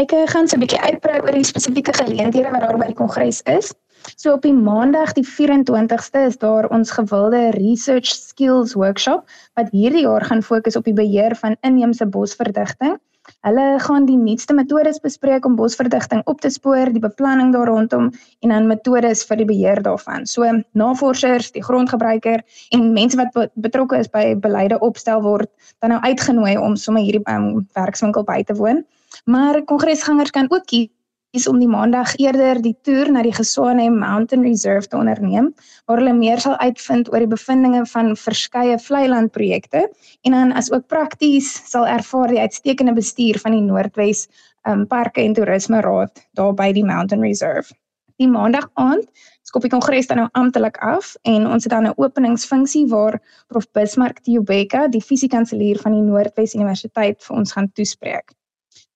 Ek 0.00 0.12
uh, 0.16 0.26
gaan 0.26 0.48
so 0.48 0.56
'n 0.56 0.64
bietjie 0.64 0.80
uitbrei 0.80 1.20
oor 1.20 1.38
die 1.38 1.46
spesifieke 1.46 1.94
geleenthede 1.94 2.50
wat 2.50 2.66
daar 2.66 2.80
by 2.80 2.90
die 2.90 2.98
kongres 2.98 3.42
is. 3.46 3.72
So 4.16 4.32
op 4.32 4.42
die 4.42 4.54
maandag 4.54 5.12
die 5.18 5.26
24ste 5.26 6.26
is 6.26 6.38
daar 6.38 6.68
ons 6.70 6.90
gewilde 6.90 7.50
research 7.56 8.10
skills 8.14 8.74
workshop 8.78 9.24
wat 9.58 9.70
hierdie 9.74 10.04
jaar 10.06 10.24
gaan 10.24 10.42
fokus 10.42 10.76
op 10.76 10.84
die 10.84 10.96
beheer 10.96 11.36
van 11.36 11.56
inheemse 11.60 12.06
bosverdigting. 12.06 12.98
Hulle 13.46 13.66
gaan 13.78 14.06
die 14.06 14.16
nuutste 14.18 14.54
metodes 14.54 14.98
bespreek 15.02 15.44
om 15.46 15.54
bosverdigting 15.58 16.22
op 16.30 16.40
te 16.42 16.50
spoor, 16.50 16.90
die 16.90 17.02
beplanning 17.02 17.52
daar 17.54 17.70
rondom 17.70 18.08
en 18.42 18.54
dan 18.54 18.66
metodes 18.70 19.22
vir 19.28 19.38
die 19.42 19.46
beheer 19.46 19.82
daarvan. 19.82 20.26
So 20.26 20.48
navorsers, 20.78 21.52
die 21.54 21.62
grondgebruiker 21.62 22.42
en 22.74 22.88
mense 22.96 23.18
wat 23.20 23.52
betrokke 23.54 24.00
is 24.02 24.10
by 24.10 24.34
beleide 24.34 24.80
opstel 24.82 25.22
word 25.22 25.50
dan 25.78 25.94
nou 25.94 26.00
uitgenooi 26.02 26.56
om 26.58 26.74
sommer 26.76 27.06
hierdie 27.06 27.22
um, 27.30 27.66
werkswinkel 27.78 28.26
by 28.26 28.42
te 28.42 28.58
woon. 28.58 28.82
Maar 29.24 29.62
kongresgangers 29.70 30.34
kan 30.34 30.50
ook 30.50 30.66
kies 30.66 30.90
is 31.32 31.46
om 31.48 31.58
die 31.58 31.68
maandag 31.68 32.12
eerder 32.20 32.58
die 32.60 32.74
toer 32.84 33.08
na 33.12 33.22
die 33.24 33.32
Geswane 33.32 33.86
Mountain 33.90 34.42
Reserve 34.44 34.88
te 34.92 34.98
onderneem 34.98 35.48
waar 35.88 36.02
hulle 36.02 36.12
meer 36.16 36.40
sal 36.44 36.58
uitvind 36.60 37.08
oor 37.12 37.24
die 37.24 37.30
bevindinge 37.30 37.86
van 37.88 38.12
verskeie 38.20 38.76
vlei 38.86 39.06
land 39.08 39.32
projekte 39.32 39.86
en 40.28 40.36
dan 40.36 40.52
as 40.60 40.68
ook 40.72 40.84
prakties 40.92 41.48
sal 41.70 41.88
ervaar 41.88 42.34
die 42.34 42.40
uitstekende 42.42 42.92
bestuur 42.98 43.40
van 43.40 43.56
die 43.56 43.62
Noordwes 43.64 44.26
um, 44.68 44.84
Parke 44.86 45.24
en 45.24 45.32
Toerisme 45.38 45.80
Raad 45.80 46.20
daar 46.36 46.52
by 46.58 46.68
die 46.76 46.84
Mountain 46.84 47.24
Reserve. 47.24 47.72
Die 48.20 48.28
maandag 48.28 48.68
aand 48.76 49.08
skop 49.48 49.64
die 49.64 49.72
kongres 49.72 50.12
dan 50.12 50.20
nou 50.20 50.28
amptelik 50.38 50.76
af 50.84 51.14
en 51.32 51.48
ons 51.48 51.64
het 51.64 51.72
dan 51.72 51.88
'n 51.88 51.96
openingsfunksie 51.96 52.84
waar 52.92 53.20
Prof 53.48 53.70
Bismarck 53.72 54.20
Tiubeka, 54.20 54.88
die 54.88 55.00
fisiekanselier 55.00 55.80
van 55.80 55.96
die 55.96 56.04
Noordwes 56.04 56.54
Universiteit 56.54 57.24
vir 57.24 57.36
ons 57.36 57.52
gaan 57.52 57.72
toespreek. 57.72 58.36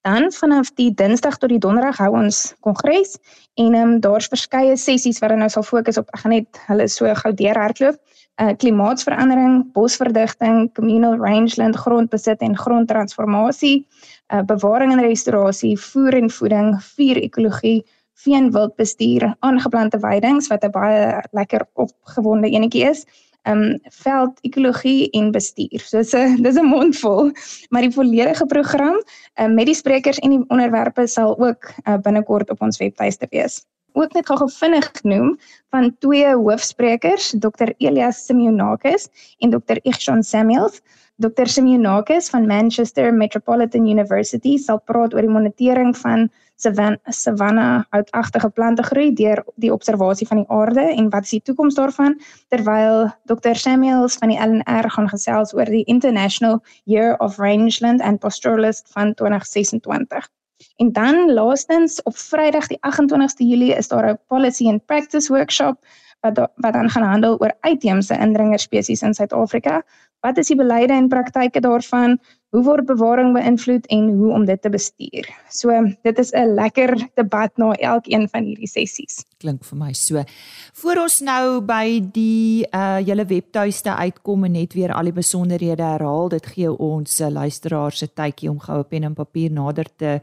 Dan 0.06 0.32
vanaf 0.32 0.68
die 0.78 0.94
Dinsdag 0.94 1.34
tot 1.42 1.50
die 1.50 1.58
Donderdag 1.58 1.96
hou 1.98 2.12
ons 2.14 2.36
kongres 2.62 3.16
en 3.58 3.74
ehm 3.74 3.94
um, 3.94 3.94
daar's 4.04 4.28
verskeie 4.30 4.76
sessies 4.78 5.18
wat 5.18 5.34
nou 5.34 5.48
sal 5.50 5.66
fokus 5.66 5.98
op 5.98 6.12
ek 6.14 6.20
gaan 6.22 6.34
net 6.34 6.60
hulle 6.68 6.86
so 6.92 7.14
gou 7.22 7.32
deurhardloop. 7.40 7.98
Uh 8.38 8.52
klimaatsverandering, 8.62 9.64
bosverdigting, 9.74 10.68
communal 10.78 11.18
rangeland 11.18 11.78
grondbesit 11.82 12.44
en 12.46 12.54
grondtransformasie, 12.54 13.82
uh 14.30 14.44
bewaring 14.46 14.94
en 14.94 15.02
restaurasie, 15.02 15.74
voer 15.88 16.20
en 16.20 16.30
voeding, 16.30 16.70
vuur 16.94 17.22
ekologie, 17.24 17.78
vee 18.22 18.38
en 18.38 18.52
wildbestuur, 18.54 19.32
aangeplante 19.40 19.98
weidings 20.06 20.52
wat 20.52 20.64
'n 20.64 20.70
baie 20.70 21.22
lekker 21.32 21.66
opgewonde 21.74 22.54
enetjie 22.54 22.86
is 22.94 23.06
um 23.46 23.78
veld 24.02 24.38
ekologie 24.42 25.11
en 25.11 25.30
bestuur. 25.30 25.80
So 25.80 25.98
dis 25.98 26.14
'n 26.14 26.42
dis 26.42 26.59
'n 26.59 26.66
mondvol, 26.66 27.32
maar 27.70 27.82
die 27.82 27.94
volledige 27.94 28.46
program 28.46 28.96
um, 29.40 29.54
met 29.54 29.66
die 29.66 29.74
sprekers 29.74 30.18
en 30.18 30.30
die 30.30 30.44
onderwerpe 30.48 31.06
sal 31.06 31.38
ook 31.38 31.70
uh, 31.85 31.96
binnekort 32.02 32.50
op 32.50 32.62
ons 32.62 32.78
webtuiste 32.78 33.26
wees. 33.30 33.64
Ook 33.92 34.12
net 34.12 34.26
gou 34.26 34.50
vinnig 34.50 34.90
genoem 35.00 35.38
van 35.70 35.96
twee 35.98 36.35
hoofsprekers, 36.35 37.35
Dr 37.38 37.72
Elias 37.78 38.26
Simeonakis 38.26 39.09
en 39.38 39.50
Dr 39.50 39.78
Ichon 39.82 40.22
Samuels. 40.22 40.82
Dr 41.16 41.46
Simeonakis 41.48 42.28
van 42.28 42.46
Manchester 42.46 43.14
Metropolitan 43.14 43.87
University 43.88 44.59
sal 44.59 44.82
praat 44.85 45.14
oor 45.14 45.24
die 45.24 45.32
monitering 45.32 45.96
van 45.96 46.28
savanna 46.56 47.86
houtagtige 47.90 48.50
plante 48.50 48.82
groei 48.82 49.12
deur 49.12 49.44
die 49.56 49.72
observasie 49.72 50.26
van 50.26 50.42
die 50.42 50.48
aarde 50.48 50.84
en 50.94 51.10
wat 51.10 51.28
is 51.28 51.34
die 51.36 51.42
toekoms 51.42 51.74
daarvan 51.74 52.16
terwyl 52.48 53.10
Dr 53.24 53.54
Samuels 53.54 54.16
van 54.20 54.32
die 54.32 54.40
LNR 54.40 54.90
gaan 54.90 55.08
gesels 55.08 55.54
oor 55.54 55.64
die 55.64 55.84
International 55.84 56.62
Year 56.84 57.16
of 57.20 57.38
Rangeland 57.38 58.00
and 58.00 58.20
Pastoralist 58.20 58.88
van 58.92 59.14
2026. 59.14 60.28
En 60.76 60.92
dan 60.92 61.32
laastens 61.32 62.02
op 62.02 62.16
Vrydag 62.16 62.66
die 62.66 62.78
28ste 62.80 63.44
Julie 63.44 63.74
is 63.76 63.88
daar 63.88 64.08
'n 64.10 64.18
policy 64.26 64.68
and 64.68 64.86
practice 64.86 65.32
workshop 65.32 65.76
wat 66.20 66.50
wat 66.56 66.72
dan 66.72 66.90
gaan 66.90 67.02
handel 67.02 67.38
oor 67.38 67.54
uitheemse 67.60 68.18
indringerspesies 68.18 69.02
in 69.02 69.14
Suid-Afrika. 69.14 69.82
Wat 70.20 70.38
is 70.38 70.46
die 70.46 70.56
beleide 70.56 70.92
en 70.92 71.08
praktyke 71.08 71.60
daarvan? 71.60 72.18
Hoe 72.56 72.64
word 72.64 72.86
bewaring 72.88 73.34
beïnvloed 73.36 73.84
en 73.92 74.08
hoe 74.16 74.30
om 74.32 74.44
dit 74.48 74.60
te 74.62 74.70
bestuur. 74.72 75.28
So 75.52 75.72
dit 76.06 76.18
is 76.18 76.32
'n 76.32 76.54
lekker 76.56 76.96
debat 77.14 77.52
na 77.56 77.72
elkeen 77.72 78.28
van 78.28 78.44
hierdie 78.44 78.68
sessies. 78.68 79.24
Klink 79.38 79.64
vir 79.64 79.78
my 79.78 79.92
so. 79.92 80.24
Voor 80.72 80.96
ons 81.02 81.20
nou 81.20 81.60
by 81.60 82.00
die 82.12 82.66
uh 82.72 82.98
julle 83.04 83.24
webtuiste 83.24 83.90
uitkom 83.90 84.44
en 84.44 84.52
net 84.52 84.72
weer 84.74 84.92
al 84.92 85.04
die 85.04 85.12
besonderhede 85.12 85.82
herhaal, 85.82 86.28
dit 86.28 86.46
gee 86.46 86.70
ons 86.70 87.20
uh, 87.20 87.28
luisteraars 87.28 88.02
'n 88.02 88.08
tydjie 88.14 88.50
om 88.50 88.60
goue 88.60 88.84
pen 88.84 89.04
en 89.04 89.14
papier 89.14 89.50
nader 89.50 89.86
te 89.96 90.20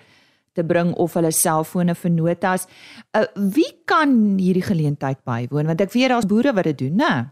te 0.53 0.63
bring 0.63 0.93
of 0.93 1.13
hulle 1.13 1.31
selfone 1.31 1.95
vir 1.95 2.11
notas. 2.11 2.67
Uh 3.13 3.25
wie 3.35 3.73
kan 3.85 4.37
hierdie 4.37 4.65
geleentheid 4.65 5.23
bywoon 5.23 5.65
want 5.65 5.81
ek 5.81 5.93
weet 5.93 6.09
daar's 6.09 6.25
boere 6.25 6.53
wat 6.53 6.63
dit 6.63 6.77
doen, 6.77 6.95
né? 6.95 7.29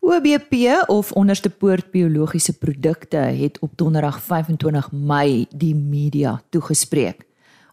OBP 0.00 0.54
of 0.86 1.12
onderste 1.12 1.50
poort 1.50 1.90
biologiese 1.90 2.58
produkte 2.58 3.16
het 3.16 3.58
op 3.58 3.76
donderdag 3.76 4.22
25 4.22 4.92
Mei 4.92 5.46
die 5.50 5.74
media 5.74 6.42
toegespreek. 6.48 7.25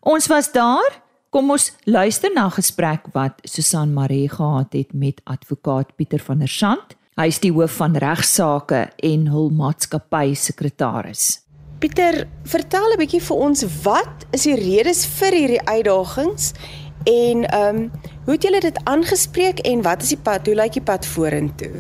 Ons 0.04 0.28
was 0.28 0.52
daar. 0.52 1.00
Kom 1.32 1.54
ons 1.54 1.70
luister 1.88 2.32
na 2.36 2.50
gesprek 2.52 3.06
wat 3.16 3.39
Susan 3.48 3.94
Maree 3.96 4.28
gehad 4.30 4.76
het 4.76 4.92
met 4.94 5.22
advokaat 5.24 5.96
Pieter 5.96 6.20
van 6.20 6.44
der 6.44 6.52
Sand. 6.52 6.98
Hy 7.16 7.30
is 7.32 7.39
die 7.39 7.54
hoof 7.56 7.78
van 7.80 7.96
regsaake 7.96 8.82
en 9.00 9.24
hul 9.32 9.48
maatskappy 9.56 10.34
sekretaris. 10.36 11.39
Pieter, 11.80 12.28
vertel 12.44 12.92
'n 12.92 13.00
bietjie 13.00 13.22
vir 13.22 13.38
ons 13.38 13.63
wat 13.84 14.28
is 14.32 14.44
die 14.44 14.60
redes 14.60 15.06
vir 15.06 15.32
hierdie 15.32 15.63
uitdagings 15.63 16.52
en 17.08 17.48
ehm 17.48 17.76
um, 17.76 17.92
hoe 18.26 18.34
het 18.34 18.44
julle 18.44 18.60
dit 18.60 18.78
aangespreek 18.84 19.60
en 19.60 19.82
wat 19.82 20.04
is 20.04 20.10
die 20.10 20.24
pad, 20.24 20.46
hoe 20.46 20.56
lyk 20.56 20.74
die 20.74 20.84
pad 20.84 21.06
vorentoe? 21.06 21.80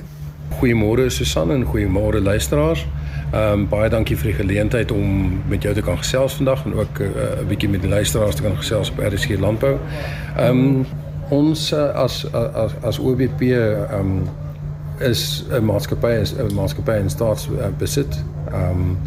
Goeiemôre 0.59 1.09
Susan 1.09 1.51
en 1.51 1.65
goeiemôre 1.65 2.21
luisteraars. 2.21 2.85
Ehm 3.33 3.51
um, 3.51 3.61
baie 3.65 3.89
dankie 3.89 4.13
vir 4.17 4.27
die 4.29 4.35
geleentheid 4.37 4.91
om 4.93 5.39
met 5.49 5.63
jou 5.65 5.71
te 5.73 5.81
kan 5.81 5.97
gesels 5.97 6.35
vandag 6.37 6.65
en 6.65 6.73
ook 6.73 6.99
'n 6.99 7.03
uh, 7.03 7.23
uh, 7.41 7.47
bietjie 7.49 7.69
met 7.69 7.81
die 7.81 7.89
luisteraars 7.89 8.35
te 8.35 8.41
kan 8.41 8.55
gesels 8.57 8.91
op 8.91 8.99
RSG 8.99 9.39
Landbou. 9.39 9.77
Ehm 10.37 10.49
um, 10.49 10.85
ons 11.29 11.71
uh, 11.73 11.89
as 11.89 12.33
as 12.33 12.71
as 12.81 12.99
OBP 12.99 13.41
ehm 13.41 13.99
um, 13.99 14.29
is 14.99 15.45
'n 15.49 15.65
maatskappy 15.65 16.11
is 16.21 16.35
'n 16.35 16.53
maatskappy 16.53 16.91
in 16.91 17.09
staatsbesit. 17.09 18.23
Ehm 18.51 18.69
um, 18.69 18.97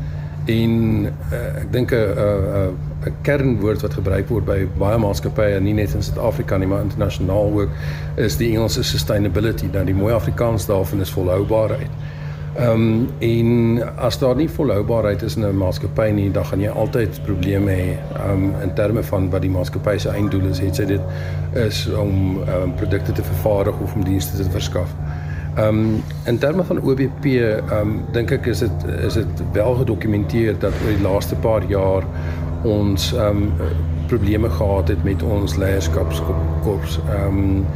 en 0.47 1.03
uh, 1.33 1.61
ek 1.63 1.73
dink 1.73 1.91
'n 1.91 2.75
'n 3.07 3.15
kernwoord 3.23 3.81
wat 3.83 3.95
gebruik 3.95 4.29
word 4.29 4.45
by 4.45 4.69
baie 4.79 4.99
maatskappye 4.99 5.61
nie 5.61 5.75
net 5.75 5.95
in 5.95 6.03
Suid-Afrika 6.03 6.57
nie 6.57 6.67
maar 6.67 6.83
internasionaal 6.83 7.53
ook 7.61 7.69
is 8.15 8.37
die 8.37 8.51
Engelse 8.57 8.83
sustainability 8.83 9.71
dan 9.71 9.85
die 9.85 9.95
mooi 9.95 10.15
Afrikaans 10.15 10.67
daarvan 10.67 11.01
is 11.01 11.11
volhoubaarheid. 11.11 11.91
Ehm 12.57 12.71
um, 12.71 13.09
en 13.19 13.81
as 13.97 14.19
daar 14.19 14.37
nie 14.37 14.51
volhoubaarheid 14.51 15.23
is 15.23 15.37
in 15.37 15.45
'n 15.45 15.57
maatskappy 15.57 16.11
nie, 16.11 16.31
dan 16.31 16.45
gaan 16.47 16.61
jy 16.61 16.69
altyd 16.69 17.21
probleme 17.25 17.71
hê 17.71 17.89
ehm 18.17 18.31
um, 18.31 18.55
in 18.63 18.73
terme 18.75 19.03
van 19.03 19.31
wat 19.31 19.41
die 19.41 19.51
maatskappy 19.51 19.99
se 19.99 20.09
einddoel 20.09 20.49
is. 20.51 20.59
Het 20.59 20.75
sy 20.75 20.85
dit 20.85 21.01
is 21.53 21.89
om 21.93 22.43
ehm 22.43 22.63
um, 22.63 22.75
produkte 22.75 23.13
te 23.13 23.23
vervaardig 23.23 23.81
of 23.83 23.95
om 23.95 24.05
dienste 24.05 24.37
te 24.37 24.51
verskaf. 24.51 24.95
Ehm 25.57 25.69
um, 25.69 26.03
in 26.25 26.39
terme 26.39 26.65
van 26.65 26.81
OBP 26.81 27.25
ehm 27.25 27.81
um, 27.81 28.01
dink 28.13 28.31
ek 28.31 28.47
is 28.47 28.59
dit 28.59 28.85
is 29.07 29.15
dit 29.15 29.43
wel 29.53 29.75
gedokumenteer 29.75 30.59
dat 30.59 30.73
oor 30.85 30.97
die 30.97 31.09
laaste 31.09 31.35
paar 31.35 31.63
jaar 31.69 32.03
ons 32.63 33.13
ehm 33.13 33.43
um, 33.43 33.53
probleme 34.07 34.51
gehad 34.51 34.89
het 34.89 35.05
met 35.05 35.23
ons 35.23 35.57
leierskapskorps. 35.57 37.01
Ehm 37.09 37.27
um, 37.27 37.67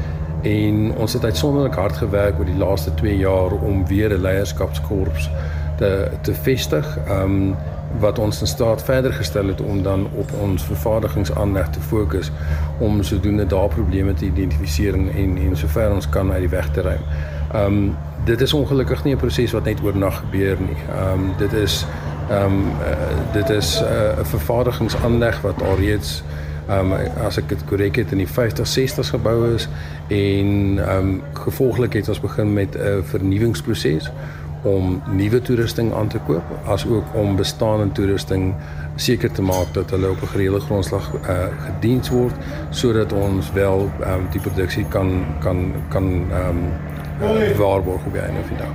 en 0.42 0.92
ons 0.96 1.12
het 1.12 1.24
uitsonderlik 1.24 1.74
hard 1.74 1.96
gewerk 1.96 2.38
oor 2.38 2.44
die 2.44 2.56
laaste 2.56 2.94
2 2.94 3.16
jaar 3.16 3.52
om 3.52 3.86
weer 3.86 4.10
'n 4.10 4.20
leierskapskorps 4.20 5.30
te 5.76 6.10
te 6.22 6.34
vestig. 6.34 6.98
Ehm 7.06 7.22
um, 7.22 7.56
wat 7.98 8.18
ons 8.18 8.40
in 8.40 8.46
staat 8.46 8.82
verder 8.82 9.12
gestel 9.12 9.46
het 9.46 9.60
om 9.60 9.82
dan 9.82 10.08
op 10.14 10.30
ons 10.40 10.62
vervaardigingsaanleg 10.64 11.68
te 11.68 11.80
fokus 11.80 12.30
om 12.78 13.02
sodoende 13.02 13.46
daar 13.46 13.68
probleme 13.68 14.14
te 14.14 14.24
identifiseer 14.24 14.94
en 14.94 15.36
en 15.36 15.56
sover 15.56 15.92
ons 15.92 16.08
kan 16.08 16.32
uit 16.32 16.40
die 16.40 16.48
weg 16.48 16.70
te 16.70 16.80
ruim. 16.80 17.02
Ehm 17.52 17.64
um, 17.64 17.96
dit 18.24 18.40
is 18.40 18.52
ongelukkig 18.52 19.04
nie 19.04 19.14
'n 19.14 19.18
proses 19.18 19.52
wat 19.52 19.64
net 19.64 19.82
oornag 19.82 20.18
gebeur 20.18 20.56
nie. 20.60 20.76
Ehm 20.90 21.12
um, 21.12 21.32
dit 21.38 21.52
is 21.52 21.86
ehm 22.30 22.44
um, 22.44 22.60
uh, 22.60 23.32
dit 23.32 23.48
is 23.50 23.82
eh, 23.82 23.88
'n 23.88 24.20
uh, 24.20 24.24
vervaardigingsaanleg 24.24 25.40
wat 25.40 25.62
alreeds 25.62 26.22
um, 26.70 26.92
as 27.26 27.38
ek 27.40 27.48
dit 27.48 27.64
korrek 27.70 27.96
het 27.96 28.12
in 28.12 28.22
die 28.22 28.28
50s 28.28 28.76
60s 28.78 29.14
gebou 29.16 29.54
is 29.54 29.68
en 30.08 30.78
ehm 30.78 30.98
um, 30.98 31.22
gevolglik 31.32 31.92
het 31.98 32.08
ons 32.08 32.20
begin 32.20 32.52
met 32.52 32.76
'n 32.76 33.02
vernuwingsproses 33.12 34.10
om 34.62 35.02
nuwe 35.08 35.40
toerusting 35.40 35.94
aan 35.94 36.08
te 36.08 36.18
koop 36.26 36.44
as 36.64 36.86
ook 36.86 37.04
om 37.14 37.36
bestaande 37.36 37.92
toerusting 37.92 38.54
seker 38.96 39.32
te 39.32 39.42
maak 39.42 39.72
dat 39.72 39.90
hulle 39.90 40.10
op 40.10 40.22
'n 40.22 40.26
gereelde 40.26 40.60
grondslag 40.60 41.12
uh, 41.14 41.46
gediens 41.64 42.08
word 42.08 42.34
sodat 42.70 43.12
ons 43.12 43.52
wel 43.52 43.90
um, 44.06 44.26
die 44.30 44.40
produksie 44.40 44.84
kan 44.88 45.24
kan 45.40 45.72
kan 45.88 46.06
ehm 46.30 46.48
um, 46.48 46.62
uh, 47.22 47.56
waarborg 47.56 48.04
op 48.06 48.12
die 48.12 48.20
einde 48.20 48.40
van 48.40 48.56
die 48.56 48.64
dag. 48.64 48.74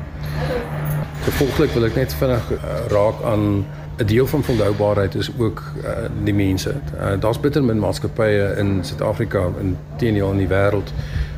Gevolglik 1.24 1.72
wil 1.72 1.86
ek 1.86 1.96
net 1.96 2.14
vinnig 2.14 2.52
uh, 2.52 2.58
raak 2.88 3.24
aan 3.24 3.66
'n 3.98 4.06
deel 4.06 4.28
van 4.28 4.44
volhoubaarheid 4.44 5.16
is 5.16 5.32
ook 5.38 5.64
uh, 5.84 5.90
die 6.24 6.34
mense. 6.34 6.74
Uh, 6.96 7.08
Daar's 7.20 7.40
bitter 7.40 7.64
min 7.64 7.80
maatskappye 7.80 8.54
in 8.58 8.80
Suid-Afrika 8.82 9.44
en 9.60 9.78
teenoor 9.96 10.32
in 10.32 10.38
die 10.38 10.48
wêreld 10.48 10.94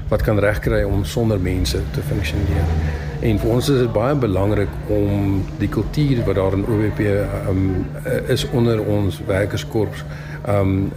wat 0.08 0.22
kan 0.22 0.40
regkry 0.40 0.84
om 0.84 1.06
sonder 1.06 1.40
mense 1.40 1.80
te 1.92 2.02
funksioneer. 2.02 2.66
En 3.20 3.40
vir 3.40 3.50
ons 3.50 3.70
is 3.70 3.80
dit 3.80 3.92
baie 3.92 4.16
belangrik 4.16 4.70
om 4.88 5.44
die 5.58 5.70
kultuur 5.70 6.24
wat 6.26 6.36
daar 6.36 6.54
in 6.54 6.66
OWP 6.66 7.00
um, 7.50 7.86
is 8.28 8.50
onder 8.50 8.84
ons 8.86 9.22
werkerskorps 9.28 10.04
um 10.48 10.92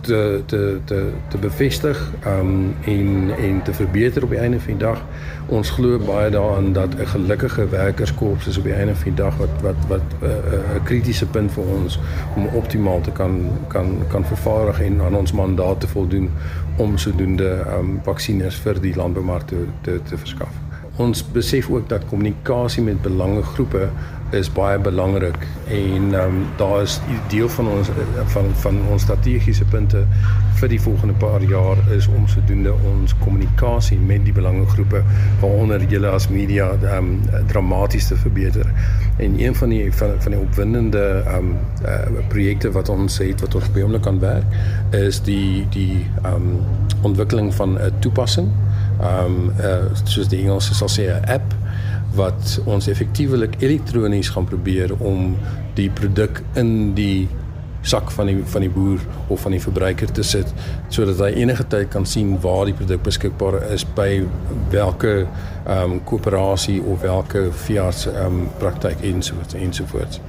te 0.00 0.42
te 0.46 0.80
te 0.84 1.12
te 1.28 1.38
bevestig 1.38 2.12
um 2.26 2.74
en 2.84 3.30
en 3.38 3.62
te 3.62 3.74
verbeter 3.74 4.22
op 4.22 4.30
die 4.30 4.38
einde 4.38 4.60
van 4.60 4.72
die 4.72 4.82
dag. 4.86 5.04
Ons 5.46 5.70
glo 5.70 5.98
baie 5.98 6.30
daaraan 6.30 6.72
dat 6.72 6.94
'n 6.94 7.06
gelukkige 7.06 7.68
werkerskorps 7.68 8.46
is 8.46 8.58
op 8.58 8.64
die 8.64 8.72
einde 8.72 8.94
van 8.94 9.04
die 9.04 9.22
dag 9.22 9.36
wat 9.36 9.54
wat 9.62 9.80
wat 9.88 10.06
'n 10.20 10.24
uh, 10.24 10.76
'n 10.76 10.82
kritiese 10.82 11.26
punt 11.26 11.52
vir 11.52 11.64
ons 11.64 11.98
om 12.36 12.46
optimaal 12.46 13.00
te 13.00 13.10
kan 13.10 13.50
kan 13.66 13.98
kan 14.08 14.24
vervaardig 14.24 14.80
en 14.80 15.00
aan 15.00 15.14
ons 15.14 15.32
mandaat 15.32 15.80
te 15.80 15.88
voldoen 15.88 16.30
om 16.76 16.98
sodoende 16.98 17.66
um 17.78 18.00
vaksines 18.02 18.54
vir 18.54 18.80
die 18.80 18.94
landboumark 18.94 19.46
te 19.46 19.64
te, 19.80 20.00
te 20.02 20.18
verskaf. 20.18 20.67
Ons 20.98 21.22
besef 21.32 21.70
ook 21.70 21.88
dat 21.88 22.06
kommunikasie 22.10 22.82
met 22.82 23.02
belangegroepe 23.02 23.88
is 24.30 24.48
baie 24.52 24.78
belangrik 24.78 25.36
en 25.72 26.14
um, 26.14 26.40
daar 26.56 26.82
is 26.82 26.98
deel 27.28 27.48
van 27.48 27.68
ons 27.68 27.88
van 28.34 28.50
van 28.54 28.80
ons 28.90 29.02
strategiese 29.02 29.64
punte 29.64 30.02
vir 30.60 30.68
die 30.68 30.80
volgende 30.80 31.14
paar 31.22 31.42
jaar 31.48 31.80
is 31.94 32.08
om 32.12 32.26
sodoende 32.28 32.74
ons 32.90 33.14
kommunikasie 33.22 33.96
met 33.98 34.24
die 34.26 34.34
belangegroepe 34.36 35.00
waaronder 35.40 35.84
julle 35.88 36.10
as 36.12 36.28
media 36.28 36.68
um, 36.98 37.14
dramaties 37.48 38.10
te 38.10 38.16
verbeter. 38.16 38.68
En 39.16 39.40
een 39.40 39.54
van 39.54 39.72
die 39.72 39.92
van 39.92 40.18
van 40.18 40.36
die 40.36 40.40
opwindende 40.40 41.04
um, 41.36 41.54
uh, 41.86 42.24
projekte 42.28 42.72
wat 42.74 42.88
ons 42.92 43.20
het 43.22 43.40
wat 43.40 43.54
ons 43.54 43.70
behoorlik 43.72 44.04
kan 44.04 44.20
werk 44.20 44.58
is 44.92 45.22
die 45.24 45.64
die 45.72 46.04
um, 46.26 46.58
ontwikkeling 47.02 47.54
van 47.54 47.78
'n 47.78 47.92
toepassing. 48.04 48.52
Ehm 48.98 49.24
um, 49.24 49.52
uh, 49.62 49.94
soos 50.04 50.28
die 50.28 50.40
Engelse 50.42 50.74
sal 50.74 50.88
sê 50.90 51.06
'n 51.06 51.24
app 51.30 51.54
wat 52.14 52.60
ons 52.64 52.88
effektiewelik 52.88 53.60
elektronies 53.62 54.28
gaan 54.28 54.44
probeer 54.44 54.94
om 54.98 55.36
die 55.74 55.90
produk 55.90 56.42
in 56.54 56.94
die 56.94 57.28
sak 57.82 58.10
van 58.10 58.26
die 58.26 58.40
van 58.44 58.60
die 58.60 58.70
boer 58.70 58.98
of 59.28 59.40
van 59.40 59.54
die 59.54 59.62
verbruiker 59.62 60.10
te 60.12 60.22
sit 60.22 60.50
sodat 60.88 61.20
hy 61.22 61.30
enige 61.42 61.66
tyd 61.70 61.90
kan 61.92 62.06
sien 62.06 62.34
waar 62.42 62.64
die 62.66 62.74
produk 62.74 63.02
beskikbaar 63.06 63.60
is 63.72 63.84
by 63.94 64.24
watter 64.72 65.26
ehm 65.66 65.92
um, 65.92 66.00
koöperasie 66.04 66.80
of 66.82 67.06
watter 67.06 67.52
veearts 67.52 68.06
ehm 68.06 68.26
um, 68.26 68.50
praktyk 68.58 69.00
ensovoorts 69.02 69.54
ensovoorts. 69.54 70.20